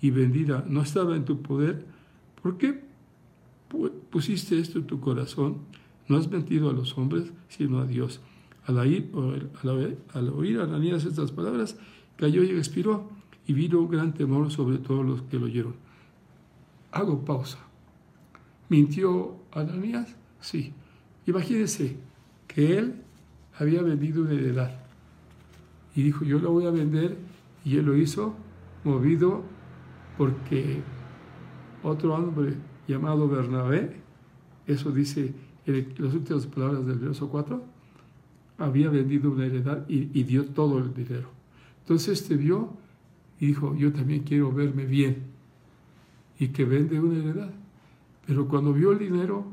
[0.00, 1.86] y vendida no estaba en tu poder?
[2.42, 2.82] ¿Por qué
[4.10, 5.58] pusiste esto en tu corazón?
[6.08, 8.20] No has mentido a los hombres, sino a Dios.
[8.66, 9.10] Al oír,
[10.12, 11.76] al oír Ananías estas palabras,
[12.16, 13.10] cayó y expiró,
[13.46, 15.74] y vino un gran temor sobre todos los que lo oyeron.
[16.92, 17.58] Hago pausa.
[18.68, 20.14] ¿Mintió Ananías?
[20.40, 20.72] Sí.
[21.26, 21.96] Imagínense
[22.46, 23.02] que él
[23.58, 24.80] había vendido una heredad
[25.94, 27.16] y dijo, yo la voy a vender,
[27.64, 28.34] y él lo hizo
[28.84, 29.42] movido
[30.18, 30.82] porque
[31.84, 32.56] otro hombre
[32.88, 33.96] llamado Bernabé,
[34.66, 35.32] eso dice
[35.64, 37.62] en las últimas palabras del verso 4,
[38.58, 41.28] había vendido una heredad y, dio todo el dinero.
[41.82, 42.76] Entonces este vio
[43.38, 45.38] y dijo, yo también quiero verme bien.
[46.40, 47.50] Y que vende una heredad.
[48.26, 49.44] Pero cuando vio el dinero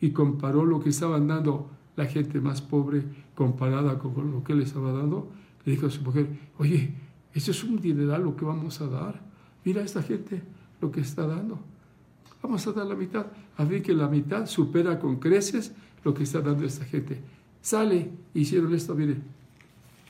[0.00, 4.62] y comparó lo que estaban dando la gente más pobre comparada con lo que él
[4.62, 5.30] estaba dando,
[5.64, 6.28] le dijo a su mujer,
[6.58, 6.94] oye,
[7.32, 9.25] eso es un dineral lo que vamos a dar.
[9.66, 10.40] Mira esta gente
[10.80, 11.58] lo que está dando.
[12.40, 13.26] Vamos a dar la mitad.
[13.58, 15.72] A que la mitad supera con creces
[16.04, 17.20] lo que está dando esta gente.
[17.60, 19.16] Sale, hicieron esto, mire,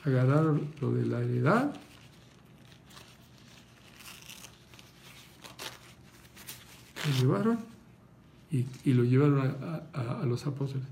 [0.05, 1.75] agarraron lo de la heredad,
[7.07, 7.59] lo llevaron
[8.51, 9.41] y, lo llevaron
[9.95, 10.87] a, a los apóstoles.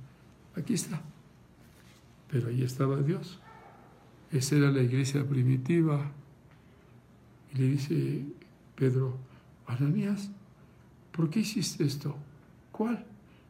[0.57, 1.03] Aquí está.
[2.31, 3.39] Pero ahí estaba Dios.
[4.33, 6.11] Esa era la iglesia primitiva.
[7.53, 8.25] Y le dice
[8.75, 9.17] Pedro,
[9.67, 10.31] Ananías,
[11.13, 12.17] ¿por qué hiciste esto?
[12.73, 13.05] ¿Cuál?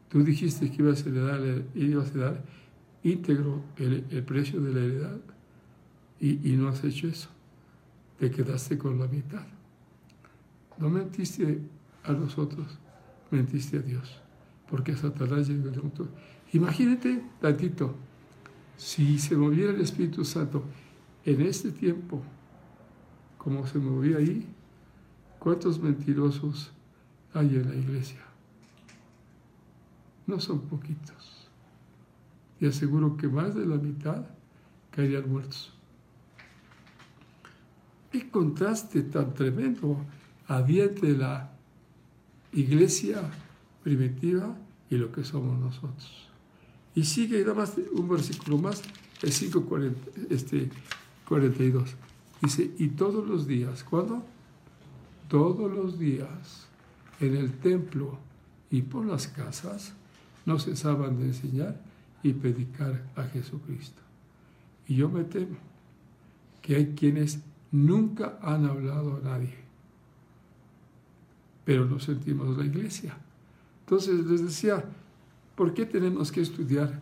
[0.08, 1.40] Tú dijiste que ibas a dar,
[1.74, 2.44] ibas a dar
[3.02, 5.20] íntegro el, precio de la heredad
[6.20, 7.28] y, no has hecho eso.
[8.18, 9.46] Te quedaste con la mitad.
[10.78, 11.60] No mentiste
[12.04, 12.78] a nosotros,
[13.30, 14.20] mentiste a Dios.
[14.70, 15.70] Porque Satanás llegó
[16.52, 17.94] Imagínate tantito,
[18.76, 20.64] si se moviera el Espíritu Santo
[21.24, 22.22] en este tiempo,
[23.36, 24.46] como se movía ahí,
[25.44, 26.72] ¿cuántos mentirosos
[27.34, 28.24] hay en la iglesia?
[30.26, 31.48] No son poquitos.
[32.58, 34.24] Y aseguro que más de la mitad
[34.90, 35.70] caerían muertos.
[38.10, 39.98] Qué contraste tan tremendo
[40.48, 41.52] había entre la
[42.54, 43.20] iglesia
[43.82, 44.56] primitiva
[44.88, 46.26] y lo que somos nosotros.
[46.94, 48.82] Y sigue nada más un versículo más,
[49.20, 49.94] el 5.42.
[50.30, 50.70] Este,
[52.40, 54.33] Dice, y todos los días, ¿cuándo?
[55.28, 56.66] Todos los días
[57.20, 58.18] en el templo
[58.70, 59.94] y por las casas
[60.46, 61.80] no cesaban de enseñar
[62.22, 64.00] y predicar a Jesucristo.
[64.86, 65.56] Y yo me temo
[66.60, 69.54] que hay quienes nunca han hablado a nadie,
[71.64, 73.16] pero no sentimos la iglesia.
[73.80, 74.84] Entonces les decía,
[75.54, 77.00] ¿por qué tenemos que estudiar?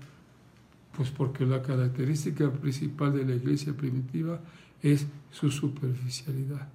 [0.96, 4.40] Pues porque la característica principal de la iglesia primitiva
[4.82, 6.68] es su superficialidad.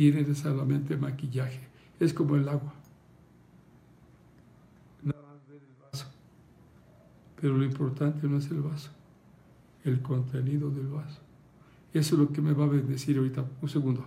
[0.00, 1.60] Tiene solamente maquillaje,
[1.98, 2.72] es como el agua.
[5.02, 6.06] Nada más ver el vaso.
[7.38, 8.88] Pero lo importante no es el vaso,
[9.84, 11.20] el contenido del vaso.
[11.92, 13.44] Eso es lo que me va a bendecir ahorita.
[13.60, 14.06] Un segundo.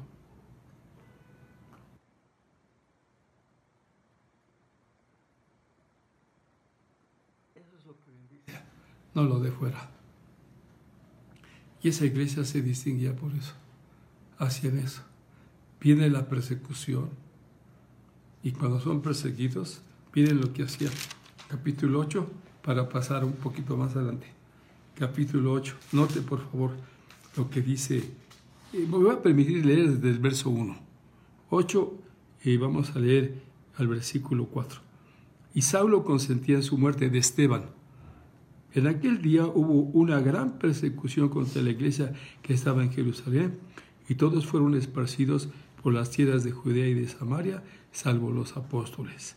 [9.13, 9.91] no lo de fuera.
[11.83, 13.53] Y esa iglesia se distinguía por eso,
[14.39, 15.12] hacían eso.
[15.83, 17.09] Viene la persecución
[18.41, 19.81] y cuando son perseguidos,
[20.13, 20.89] viene lo que hacía.
[21.47, 22.27] Capítulo 8,
[22.63, 24.27] para pasar un poquito más adelante.
[24.95, 26.71] Capítulo 8, note por favor
[27.35, 27.97] lo que dice.
[28.73, 30.75] Eh, me voy a permitir leer desde el verso 1.
[31.49, 31.93] 8
[32.45, 33.43] y vamos a leer
[33.77, 34.79] al versículo 4.
[35.53, 37.65] Y Saulo consentía en su muerte de Esteban
[38.75, 43.59] en aquel día hubo una gran persecución contra la iglesia que estaba en Jerusalén
[44.09, 45.49] y todos fueron esparcidos
[45.83, 47.61] por las tierras de Judea y de Samaria,
[47.91, 49.35] salvo los apóstoles.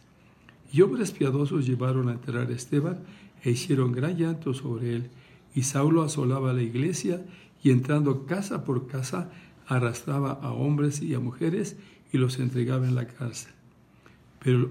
[0.72, 3.00] Y hombres piadosos llevaron a enterrar a Esteban
[3.42, 5.10] e hicieron gran llanto sobre él.
[5.54, 7.24] Y Saulo asolaba la iglesia
[7.62, 9.30] y entrando casa por casa
[9.66, 11.76] arrastraba a hombres y a mujeres
[12.12, 13.52] y los entregaba en la cárcel.
[14.40, 14.70] Pero,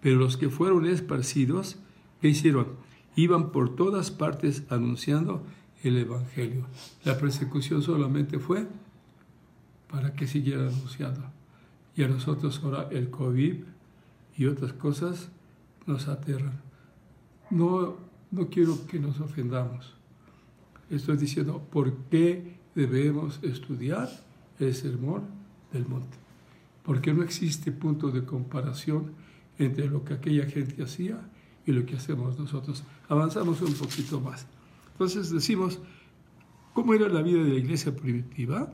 [0.00, 1.78] pero los que fueron esparcidos,
[2.20, 2.88] ¿qué hicieron?
[3.18, 5.42] iban por todas partes anunciando
[5.82, 6.66] el Evangelio.
[7.04, 8.68] La persecución solamente fue
[9.90, 11.22] para que siguiera anunciando.
[11.96, 13.56] Y a nosotros ahora el COVID
[14.36, 15.28] y otras cosas
[15.86, 16.60] nos aterran.
[17.50, 17.96] No,
[18.30, 19.94] no quiero que nos ofendamos.
[20.90, 24.08] Estoy diciendo por qué debemos estudiar
[24.58, 25.24] el sermón
[25.72, 26.16] del monte.
[26.84, 29.12] Porque no existe punto de comparación
[29.58, 31.18] entre lo que aquella gente hacía
[31.66, 32.84] y lo que hacemos nosotros.
[33.08, 34.46] Avanzamos un poquito más.
[34.92, 35.78] Entonces decimos,
[36.72, 38.72] ¿cómo era la vida de la iglesia primitiva?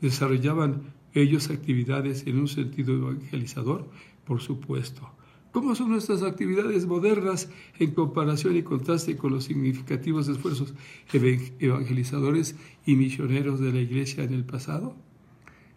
[0.00, 3.88] ¿Desarrollaban ellos actividades en un sentido evangelizador?
[4.24, 5.10] Por supuesto.
[5.52, 10.74] ¿Cómo son nuestras actividades modernas en comparación y contraste con los significativos esfuerzos
[11.10, 14.94] evangelizadores y misioneros de la iglesia en el pasado?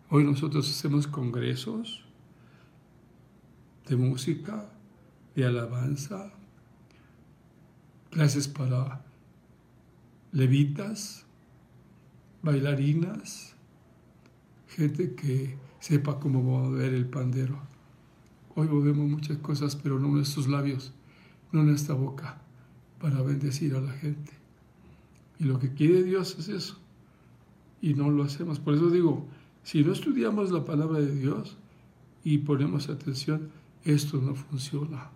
[0.09, 2.03] Hoy nosotros hacemos congresos
[3.88, 4.69] de música,
[5.36, 6.34] de alabanza,
[8.09, 9.05] clases para
[10.34, 11.26] levitas,
[12.41, 13.55] bailarinas,
[14.76, 17.59] gente que sepa cómo mover el pandero.
[18.55, 20.93] Hoy movemos muchas cosas, pero no nuestros labios,
[21.51, 22.41] no nuestra boca,
[22.99, 24.34] para bendecir a la gente.
[25.39, 26.78] Y lo que quiere Dios es eso.
[27.82, 28.59] Y no lo hacemos.
[28.59, 29.26] Por eso digo,
[29.63, 31.57] si no estudiamos la palabra de Dios
[32.24, 33.49] y ponemos atención,
[33.84, 35.09] esto no funciona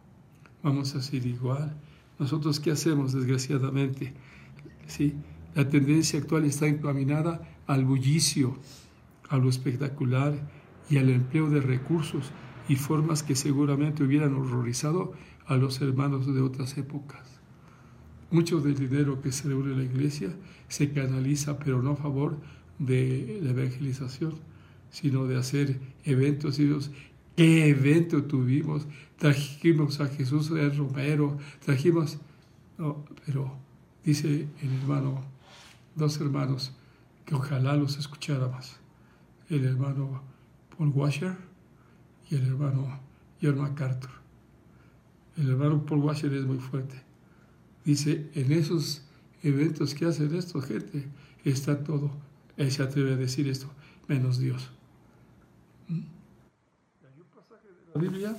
[0.65, 1.71] vamos a ser igual.
[2.17, 4.13] Nosotros, ¿qué hacemos, desgraciadamente?
[4.87, 5.13] ¿Sí?
[5.53, 8.57] La tendencia actual está encaminada al bullicio,
[9.29, 10.33] a lo espectacular
[10.89, 12.31] y al empleo de recursos
[12.67, 15.13] y formas que seguramente hubieran horrorizado
[15.45, 17.39] a los hermanos de otras épocas.
[18.31, 20.35] Mucho del dinero que se reúne la iglesia
[20.67, 22.37] se canaliza, pero no a favor
[22.79, 24.35] de la evangelización,
[24.89, 26.69] sino de hacer eventos y
[27.35, 28.87] ¿Qué evento tuvimos?
[29.17, 32.17] Trajimos a Jesús de Romero, trajimos...
[32.77, 33.57] No, pero
[34.03, 35.21] dice el hermano,
[35.95, 36.73] dos hermanos,
[37.25, 38.79] que ojalá los escuchara más.
[39.49, 40.23] El hermano
[40.77, 41.35] Paul Washer
[42.29, 42.99] y el hermano
[43.41, 44.09] John MacArthur.
[45.37, 47.01] El hermano Paul Washer es muy fuerte.
[47.83, 49.03] Dice, en esos
[49.43, 51.05] eventos que hacen esto, gente,
[51.43, 52.11] está todo.
[52.57, 53.69] Él se atreve a decir esto,
[54.07, 54.69] menos Dios.
[55.87, 55.93] ¿Mm?
[55.93, 58.37] Hay un pasaje de la Biblia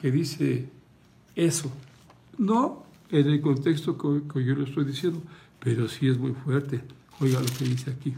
[0.00, 0.68] que dice
[1.34, 1.72] eso.
[2.38, 5.22] No en el contexto que, yo lo estoy diciendo,
[5.60, 6.82] pero sí es muy fuerte.
[7.20, 8.14] Oiga lo que dice aquí.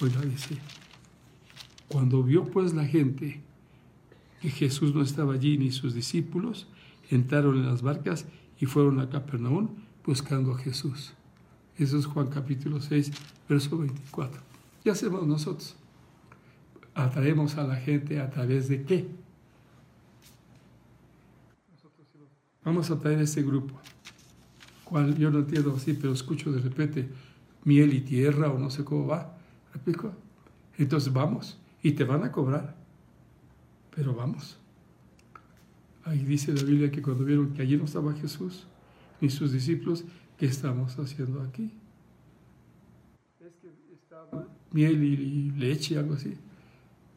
[0.00, 0.56] Oiga, dice,
[1.88, 3.40] cuando vio pues la gente
[4.40, 6.66] que Jesús no estaba allí ni sus discípulos,
[7.10, 8.26] entraron en las barcas
[8.58, 9.68] y fueron a Capernaum
[10.04, 11.14] buscando a Jesús.
[11.78, 13.10] Eso es Juan capítulo 6,
[13.48, 14.40] verso 24.
[14.82, 15.76] ¿Qué hacemos nosotros?
[16.94, 19.08] Atraemos a la gente a través de qué?
[22.64, 23.74] Vamos a traer este grupo,
[24.84, 27.08] cual yo no entiendo así, pero escucho de repente
[27.64, 29.36] miel y tierra o no sé cómo va.
[29.72, 30.12] ¿Repico?
[30.78, 32.74] Entonces vamos y te van a cobrar,
[33.94, 34.56] pero vamos.
[36.02, 38.66] Ahí dice la Biblia que cuando vieron que allí no estaba Jesús
[39.20, 40.02] ni sus discípulos,
[40.38, 41.70] ¿qué estamos haciendo aquí?
[43.38, 46.34] Es que estaba miel y, leche, algo así.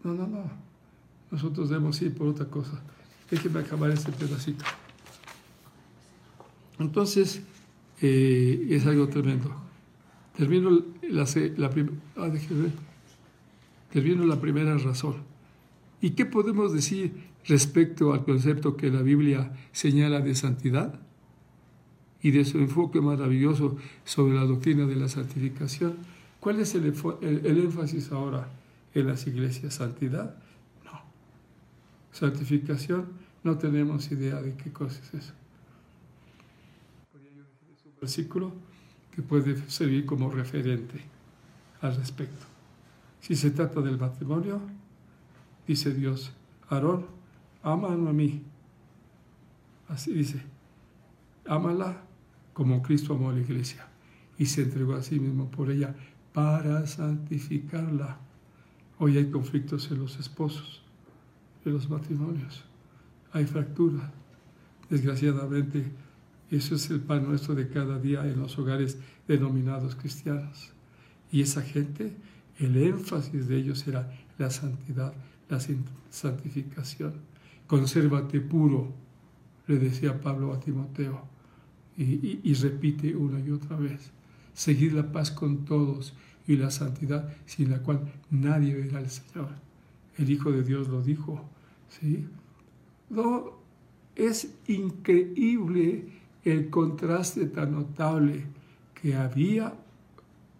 [0.03, 0.51] No, no, no.
[1.32, 2.82] Nosotros debemos ir por otra cosa.
[3.32, 4.65] Déjenme acabar este pedacito.
[6.78, 7.41] Entonces,
[8.01, 9.49] eh, es algo tremendo.
[10.36, 11.72] Termino la, la,
[12.18, 12.30] ah,
[13.91, 15.15] termino la primera razón.
[16.01, 17.13] ¿Y qué podemos decir
[17.45, 20.99] respecto al concepto que la Biblia señala de santidad?
[22.21, 25.95] y de su enfoque maravilloso sobre la doctrina de la santificación.
[26.39, 28.49] ¿Cuál es el, énfasis ahora
[28.93, 29.75] en las iglesias?
[29.75, 30.35] ¿Santidad?
[30.83, 31.01] No.
[32.11, 33.05] Santificación,
[33.43, 35.33] no tenemos idea de qué cosa es eso.
[37.13, 38.51] Es un versículo
[39.15, 41.01] que puede servir como referente
[41.81, 42.45] al respecto.
[43.22, 44.61] Si se trata del matrimonio,
[45.68, 46.32] dice Dios,
[46.70, 47.07] Aarón,
[47.63, 48.43] ama a mí.
[49.88, 50.41] Así dice,
[51.45, 52.03] ámala
[52.53, 53.88] como Cristo amó a la iglesia
[54.38, 55.95] y se entregó a sí mismo por ella
[56.34, 58.18] para santificarla.
[58.99, 60.82] Hoy hay conflictos en los esposos,
[61.65, 62.63] en los matrimonios,
[63.32, 64.11] hay fracturas.
[64.89, 65.91] Desgraciadamente,
[66.49, 68.97] eso es el pan nuestro de cada día en los hogares
[69.28, 70.72] denominados cristianos.
[71.32, 72.15] Y esa gente,
[72.59, 75.13] el énfasis de ellos era la santidad,
[75.49, 75.59] la
[76.09, 77.13] santificación.
[77.67, 78.93] Consérvate puro,
[79.67, 81.21] le decía Pablo a Timoteo
[81.97, 84.11] y, repite una y otra vez.
[84.53, 86.13] Seguir la paz con todos
[86.47, 89.49] y la santidad sin la cual nadie verá al Señor.
[90.17, 91.43] El Hijo de Dios lo dijo.
[91.89, 92.27] ¿sí?
[93.09, 93.57] No,
[94.15, 96.05] es increíble
[96.43, 98.45] el contraste tan notable
[98.93, 99.75] que había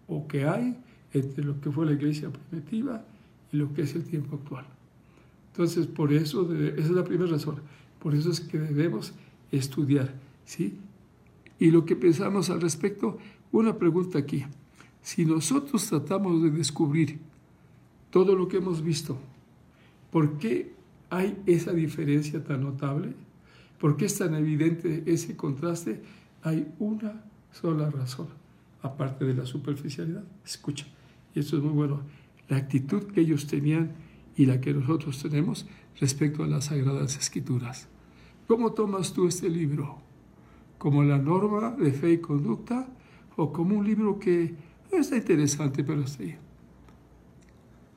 [0.06, 0.76] o que hay
[1.12, 3.04] entre lo que fue la iglesia primitiva
[3.52, 4.66] y lo que es el tiempo actual.
[5.52, 7.56] Entonces, por eso, esa es la primera razón,
[7.98, 9.12] por eso es que debemos
[9.50, 10.78] estudiar, ¿sí?
[11.58, 13.18] y lo que pensamos al respecto,
[13.52, 14.44] una pregunta aquí.
[15.02, 17.18] Si nosotros tratamos de descubrir
[18.10, 19.18] todo lo que hemos visto,
[20.10, 20.72] ¿por qué
[21.10, 23.14] hay esa diferencia tan notable?
[23.80, 26.02] ¿Por qué es tan evidente ese contraste?
[26.42, 28.28] Hay una sola razón,
[28.82, 30.24] aparte de la superficialidad.
[30.44, 30.86] Escucha,
[31.40, 32.02] esto es muy bueno,
[32.48, 33.92] la actitud que ellos tenían
[34.36, 35.66] y la que nosotros tenemos
[36.00, 37.88] respecto a las sagradas escrituras.
[38.46, 40.08] ¿Cómo tomas tú este libro?
[40.78, 42.88] como la norma de fe y conducta
[43.36, 44.54] o como un libro que
[44.90, 46.36] está interesante, pero ahí.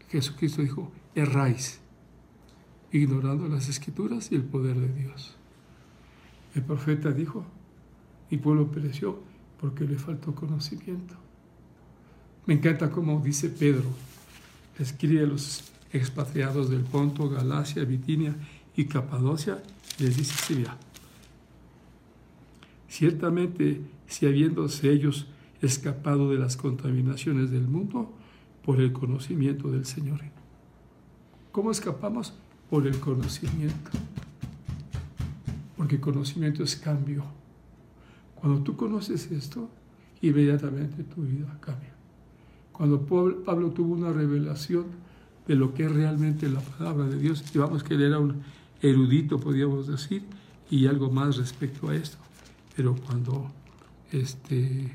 [0.09, 1.79] Jesucristo dijo, erráis,
[2.91, 5.37] ignorando las escrituras y el poder de Dios.
[6.53, 7.45] El profeta dijo,
[8.29, 9.19] mi pueblo pereció
[9.59, 11.15] porque le faltó conocimiento.
[12.45, 13.89] Me encanta como dice Pedro,
[14.79, 15.63] escribe a los
[15.93, 18.35] expatriados del Ponto, Galacia, Bitinia
[18.75, 19.61] y Capadocia,
[19.99, 20.63] les dice así,
[22.87, 25.27] Ciertamente, si habiéndose ellos
[25.61, 28.11] escapado de las contaminaciones del mundo
[28.65, 30.19] por el conocimiento del Señor.
[31.51, 32.33] ¿Cómo escapamos?
[32.69, 33.91] Por el conocimiento.
[35.77, 37.23] Porque conocimiento es cambio.
[38.35, 39.69] Cuando tú conoces esto,
[40.21, 42.00] inmediatamente tu vida cambia.
[42.71, 44.85] Cuando Pablo tuvo una revelación
[45.47, 48.41] de lo que es realmente la palabra de Dios, y vamos que él era un
[48.81, 50.23] erudito, podríamos decir,
[50.69, 52.17] y algo más respecto a esto
[52.75, 53.51] pero cuando
[54.11, 54.91] este,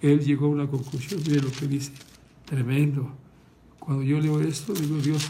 [0.00, 1.92] él llegó a una conclusión, mire lo que dice,
[2.44, 3.10] tremendo.
[3.78, 5.28] Cuando yo leo esto, digo, Dios,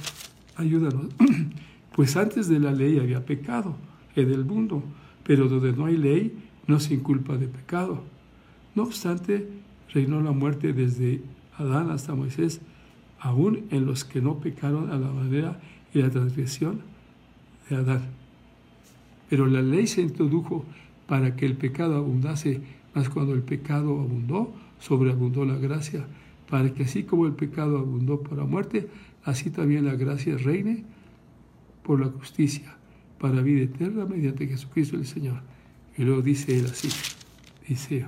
[0.57, 1.07] ayúdanos.
[1.97, 3.74] Pues antes de la ley había pecado
[4.14, 4.85] en el mundo,
[5.24, 6.33] pero donde no hay ley
[6.68, 8.05] no se inculpa de pecado.
[8.76, 9.49] No obstante,
[9.93, 11.22] reinó la muerte desde
[11.59, 12.61] Adán hasta Moisés,
[13.20, 15.61] aún en los que no pecaron a la manera
[15.92, 16.80] y la transgresión
[17.68, 18.02] de Adán.
[19.28, 20.64] Pero la ley se introdujo
[21.06, 22.61] para que el pecado abundase,
[22.94, 26.06] mas cuando el pecado abundó, sobreabundó la gracia,
[26.48, 28.88] para que así como el pecado abundó para muerte,
[29.24, 30.84] así también la gracia reine
[31.82, 32.76] por la justicia,
[33.18, 35.40] para vida eterna mediante Jesucristo el Señor.
[35.96, 36.88] Y luego dice él así,
[37.66, 38.06] dice,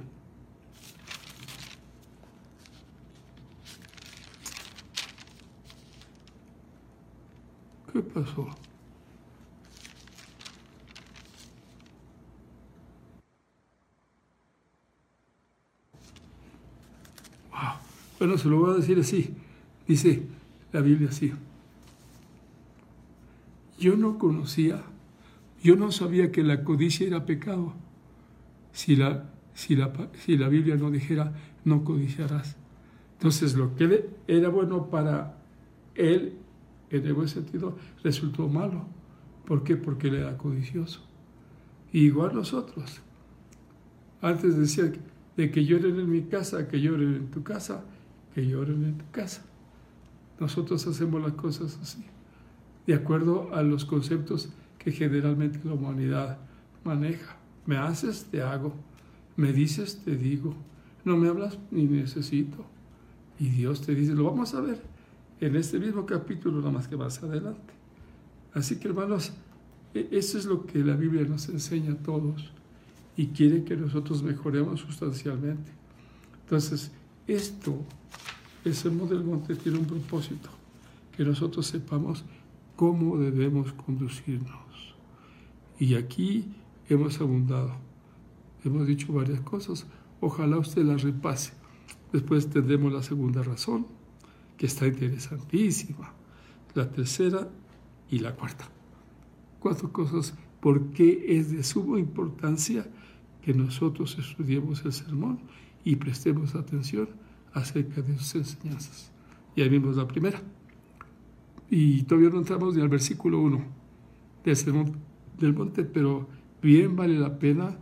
[7.92, 8.48] ¿qué pasó?
[18.20, 19.34] Bueno, se lo voy a decir así.
[19.88, 20.22] Dice
[20.72, 21.32] la Biblia así.
[23.78, 24.82] Yo no conocía,
[25.62, 27.72] yo no sabía que la codicia era pecado.
[28.72, 29.90] Si la, si la,
[30.22, 31.32] si la Biblia no dijera,
[31.64, 32.56] no codiciarás.
[33.14, 35.38] Entonces, lo que era bueno para
[35.94, 36.34] él,
[36.90, 38.84] en el buen sentido, resultó malo.
[39.46, 39.76] ¿Por qué?
[39.76, 41.00] Porque él era codicioso.
[41.92, 43.00] igual nosotros.
[44.20, 44.92] Antes decía
[45.36, 47.84] de que lloren en mi casa, que lloren en tu casa,
[48.34, 49.42] que lloren en tu casa.
[50.38, 52.04] Nosotros hacemos las cosas así,
[52.86, 56.38] de acuerdo a los conceptos que generalmente la humanidad
[56.84, 57.36] maneja.
[57.66, 58.74] Me haces, te hago.
[59.36, 60.54] Me dices, te digo.
[61.04, 62.64] No me hablas, ni necesito.
[63.38, 64.89] Y Dios te dice, lo vamos a ver
[65.40, 67.72] en este mismo capítulo, nada más que más adelante.
[68.52, 69.32] Así que hermanos,
[69.94, 72.52] e-, eso es lo que la Biblia nos enseña a todos
[73.16, 75.72] y quiere que nosotros mejoremos sustancialmente.
[76.42, 76.90] Entonces,
[77.26, 77.84] esto,
[78.64, 80.50] ese modelo monte tiene un propósito,
[81.16, 82.24] que nosotros sepamos
[82.76, 84.50] cómo debemos conducirnos.
[85.78, 86.52] Y aquí
[86.88, 87.72] hemos abundado,
[88.64, 89.86] hemos dicho varias cosas,
[90.20, 91.52] ojalá usted las repase.
[92.12, 93.86] Después tendremos la segunda razón,
[94.60, 96.12] que está interesantísima,
[96.74, 97.48] la tercera
[98.10, 98.68] y la cuarta.
[99.58, 102.86] Cuatro cosas por qué es de suma importancia
[103.40, 105.40] que nosotros estudiemos el sermón
[105.82, 107.08] y prestemos atención
[107.54, 109.10] acerca de sus enseñanzas.
[109.56, 110.42] Ya vimos la primera.
[111.70, 113.64] Y todavía no entramos ni al versículo 1
[114.44, 114.92] del sermón
[115.38, 116.28] del monte, pero
[116.60, 117.78] bien vale la pena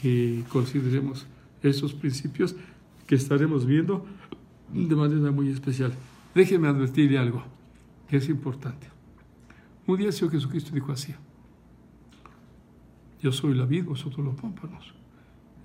[0.00, 1.26] que consideremos
[1.60, 2.54] esos principios
[3.08, 4.06] que estaremos viendo
[4.74, 5.94] de manera muy especial.
[6.34, 7.42] Déjeme advertirle algo
[8.08, 8.88] que es importante.
[9.86, 11.14] Un día el Señor Jesucristo dijo así,
[13.22, 14.94] yo soy la vid, vosotros los pámpanos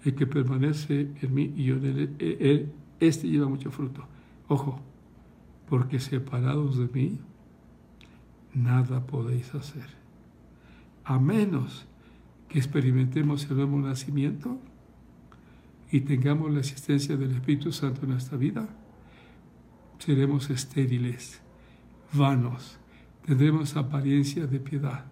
[0.03, 4.05] el que permanece en mí y yo en él, él, este lleva mucho fruto.
[4.47, 4.79] Ojo,
[5.67, 7.19] porque separados de mí,
[8.53, 9.87] nada podéis hacer.
[11.03, 11.85] A menos
[12.47, 14.57] que experimentemos el nuevo nacimiento
[15.91, 18.69] y tengamos la existencia del Espíritu Santo en nuestra vida,
[19.99, 21.41] seremos estériles,
[22.11, 22.79] vanos,
[23.25, 25.05] tendremos apariencia de piedad,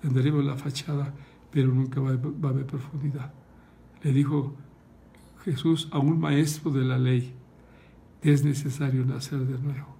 [0.00, 1.14] tendremos la fachada,
[1.50, 3.32] pero nunca va a haber profundidad
[4.04, 4.54] le dijo
[5.44, 7.34] Jesús a un maestro de la ley,
[8.22, 9.96] es necesario nacer de nuevo.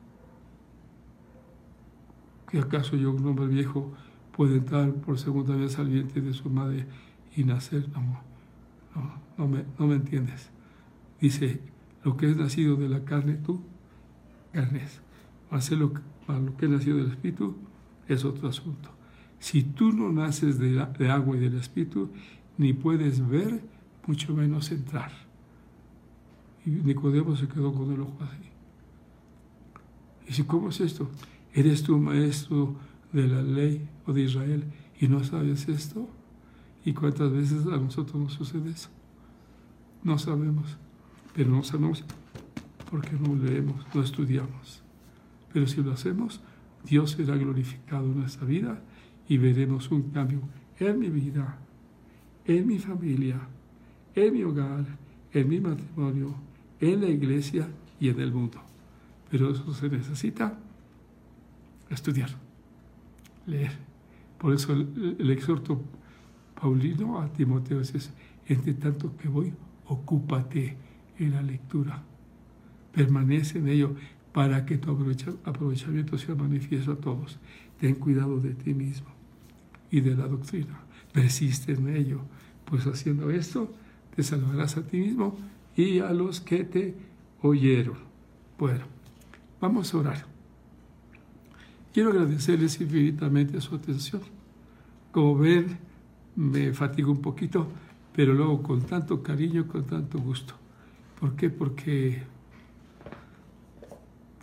[2.49, 3.93] ¿Que acaso yo, un hombre viejo,
[4.37, 6.87] puede entrar por segunda vez al vientre de su madre
[7.35, 7.89] y nacer?
[7.89, 8.23] No,
[9.39, 10.51] no, me, no me entiendes.
[11.21, 11.61] Dice,
[12.05, 13.63] lo que es nacido de la carne, tú,
[14.55, 15.01] es.
[15.71, 15.93] lo,
[16.29, 17.57] lo que es nacido del Espíritu
[18.09, 18.91] es otro asunto.
[19.39, 20.81] Si tú no naces de,
[21.11, 22.11] agua y del Espíritu,
[22.57, 23.63] ni puedes ver,
[24.07, 25.13] mucho menos entrar.
[26.65, 28.49] Nicodemo se quedó con el ojo así.
[30.25, 31.11] Y dice, ¿cómo es esto?
[31.53, 32.77] ¿Eres tú maestro
[33.13, 34.65] de la ley o de Israel
[34.99, 36.09] y no sabes esto?
[36.85, 38.89] ¿Y cuántas veces a nosotros nos sucede eso?
[40.03, 40.79] No sabemos,
[41.35, 42.05] pero no sabemos
[42.95, 44.81] porque no leemos, no estudiamos.
[45.53, 46.41] Pero si lo hacemos,
[46.85, 48.81] Dios será glorificado en nuestra vida
[49.27, 50.43] y veremos un cambio
[50.79, 51.59] en mi vida,
[52.45, 53.49] en mi familia,
[54.15, 54.85] en mi hogar,
[55.33, 56.37] en mi matrimonio,
[56.79, 57.67] en la iglesia
[57.99, 58.63] y en el mundo.
[59.29, 60.57] Pero eso se necesita
[61.91, 62.31] estudiar,
[63.45, 63.73] leer.
[64.39, 65.83] Por eso el, exhorto
[66.55, 68.13] paulino a Timoteo es,
[68.47, 69.53] entre tanto que voy,
[69.87, 70.77] ocúpate
[71.19, 72.14] en la lectura.
[72.95, 73.95] Permanece en ello
[74.33, 74.91] para que tu
[75.45, 77.39] aprovechamiento sea manifiesto a todos.
[77.81, 79.09] Ten cuidado de ti mismo
[79.91, 80.81] y de la doctrina.
[81.13, 82.21] Persiste en ello,
[82.65, 83.73] pues haciendo esto
[84.15, 85.37] te salvarás a ti mismo
[85.77, 86.95] y a los que te
[87.43, 87.97] oyeron.
[88.59, 88.85] Bueno,
[89.61, 90.27] vamos a orar.
[91.93, 94.23] Quiero agradecerles infinitamente su atención.
[95.13, 95.79] Como ven,
[96.35, 97.69] me fatigo un poquito,
[98.15, 100.55] pero luego con tanto cariño, con tanto gusto.
[101.21, 101.51] ¿Por qué?
[101.51, 102.23] Porque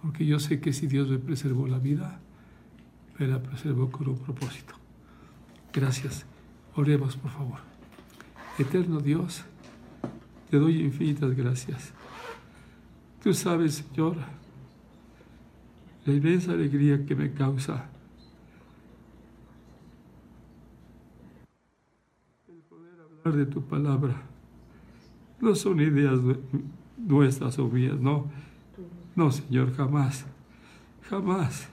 [0.02, 2.20] porque yo sé que si Dios me preservó la vida,
[3.20, 4.74] me la preservó con un propósito.
[5.72, 6.26] Gracias.
[6.76, 7.60] Oremos, por favor.
[8.58, 9.44] Eterno Dios,
[10.50, 11.94] te doy infinitas gracias.
[13.24, 14.18] Tú sabes, Señor,
[16.06, 17.90] la inmensa alegría que me causa
[22.48, 24.24] el poder hablar de tu palabra.
[25.40, 26.20] No son ideas
[26.98, 28.32] nuestras o mías, no.
[29.16, 30.26] No, Señor, jamás,
[31.10, 31.68] jamás.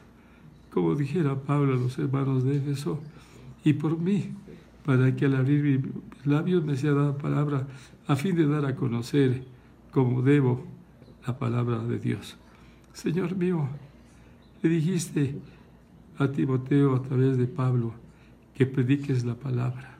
[0.70, 3.00] Como dijera Pablo a los hermanos de Éfeso,
[3.64, 4.30] y por mí,
[4.84, 7.66] para que al abrir mis labios me sea dada palabra,
[8.06, 9.44] a fin de dar a conocer
[9.92, 10.64] como debo
[11.26, 12.36] la palabra de Dios.
[12.92, 13.68] Señor mío,
[14.62, 15.38] le dijiste
[16.18, 17.92] a Timoteo a través de Pablo
[18.54, 19.98] que prediques la palabra.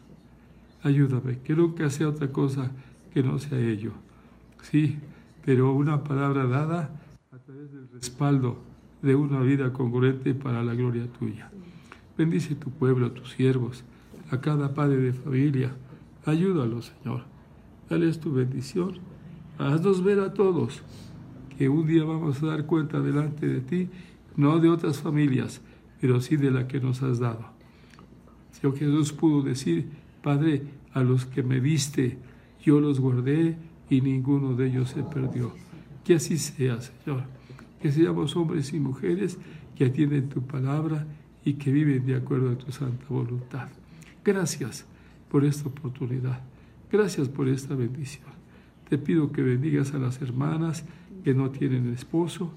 [0.83, 2.71] Ayúdame, que nunca sea otra cosa
[3.13, 3.93] que no sea ello.
[4.63, 4.99] Sí,
[5.45, 6.91] pero una palabra dada
[7.99, 8.59] respaldo
[9.03, 11.51] de una vida congruente para la gloria tuya.
[12.17, 13.85] Bendice tu pueblo, a tus siervos,
[14.31, 15.75] a cada padre de familia.
[16.25, 17.25] Ayúdalos, Señor.
[17.89, 18.99] Dales tu bendición.
[19.59, 20.83] Haznos ver a todos
[21.57, 23.89] que un día vamos a dar cuenta delante de ti
[24.37, 25.61] no de otras familias,
[26.01, 27.45] pero sí de la que nos has dado.
[28.53, 29.89] Señor Jesús pudo decir,
[30.23, 32.19] Padre, a los que me diste,
[32.63, 33.57] yo los guardé
[33.91, 35.53] y ninguno de ellos se perdió.
[36.05, 37.38] Que así sea, Señor.
[37.81, 39.39] Que seamos hombres y mujeres
[39.77, 41.07] que atienden tu palabra
[41.45, 43.69] y que viven de acuerdo a tu santa voluntad.
[44.25, 44.85] Gracias
[45.31, 46.41] por esta oportunidad.
[46.91, 48.27] Gracias por esta bendición.
[48.89, 50.85] Te pido que bendigas a las hermanas
[51.23, 52.53] que no tienen esposo,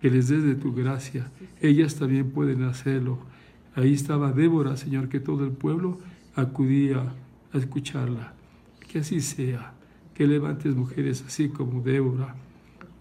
[0.00, 1.30] que les des de tu gracia.
[1.60, 3.18] Ellas también pueden hacerlo.
[3.74, 5.98] Ahí estaba Débora, Señor, que todo el pueblo
[6.34, 7.12] acudía
[7.52, 8.34] a escucharla.
[8.90, 9.72] Que así sea,
[10.14, 12.34] que levantes mujeres así como Débora,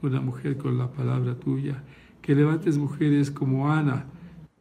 [0.02, 1.84] una mujer con la palabra tuya,
[2.22, 4.06] que levantes mujeres como Ana,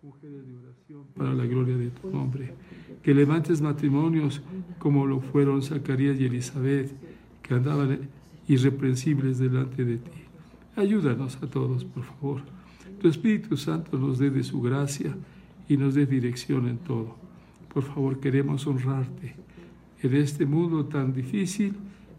[0.03, 2.55] mujeres de oración para la gloria de tu nombre,
[3.03, 4.43] que levantes matrimonios
[4.79, 6.93] como lo fueron Zacarías y Elizabeth,
[7.43, 8.09] que andaban
[8.47, 10.11] irreprensibles delante de ti.
[10.77, 12.43] Ayúdanos a todos, por favor.
[13.01, 15.17] Tu Espíritu Santo nos dé de su gracia
[15.69, 17.17] y nos dé dirección en todo.
[17.73, 19.37] Por favor, queremos honrarte.
[20.03, 21.75] En este mundo tan difícil,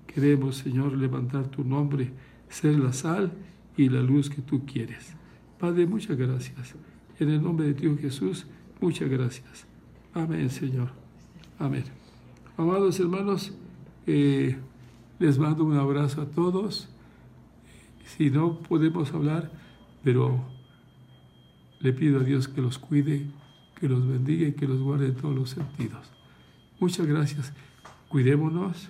[0.06, 2.12] queremos, Señor, levantar tu nombre,
[2.50, 3.32] ser la sal
[3.78, 5.16] y la luz que tú quieres.
[5.60, 6.76] Padre, muchas gracias.
[7.20, 8.46] En el nombre de Dios Jesús,
[8.82, 9.66] muchas gracias.
[10.14, 10.90] Amén, Señor.
[11.58, 11.84] Amén.
[12.58, 13.54] Amados hermanos,
[14.08, 14.58] eh,
[15.20, 16.90] les mando un abrazo a todos.
[18.06, 19.52] Si no podemos hablar,
[20.04, 20.44] pero
[21.80, 23.28] le pido a Dios que los cuide,
[23.80, 26.12] que los bendiga y que los guarde en todos los sentidos.
[26.80, 27.54] Muchas gracias.
[28.08, 28.90] Cuidémonos,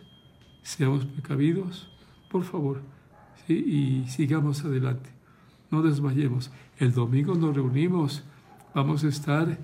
[0.62, 1.92] seamos precavidos,
[2.30, 2.82] por favor,
[3.54, 5.10] y sigamos adelante.
[5.72, 6.52] No desmayemos.
[6.78, 8.24] El domingo nos reunimos,
[8.74, 9.58] vamos a estar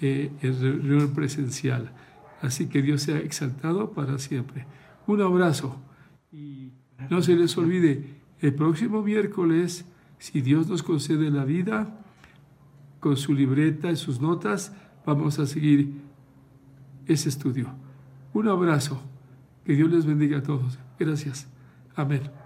[0.00, 1.92] eh, en reunión presencial.
[2.40, 4.66] Así que Dios sea exaltado para siempre.
[5.06, 5.80] Un abrazo
[6.32, 6.72] y
[7.10, 9.84] no se les olvide el próximo miércoles,
[10.18, 11.98] si Dios nos concede la vida,
[12.98, 14.72] con su libreta y sus notas,
[15.04, 15.92] vamos a seguir
[17.06, 17.68] ese estudio.
[18.32, 19.02] Un abrazo.
[19.64, 20.78] Que Dios les bendiga a todos.
[20.98, 21.48] Gracias.
[21.94, 22.41] Amén.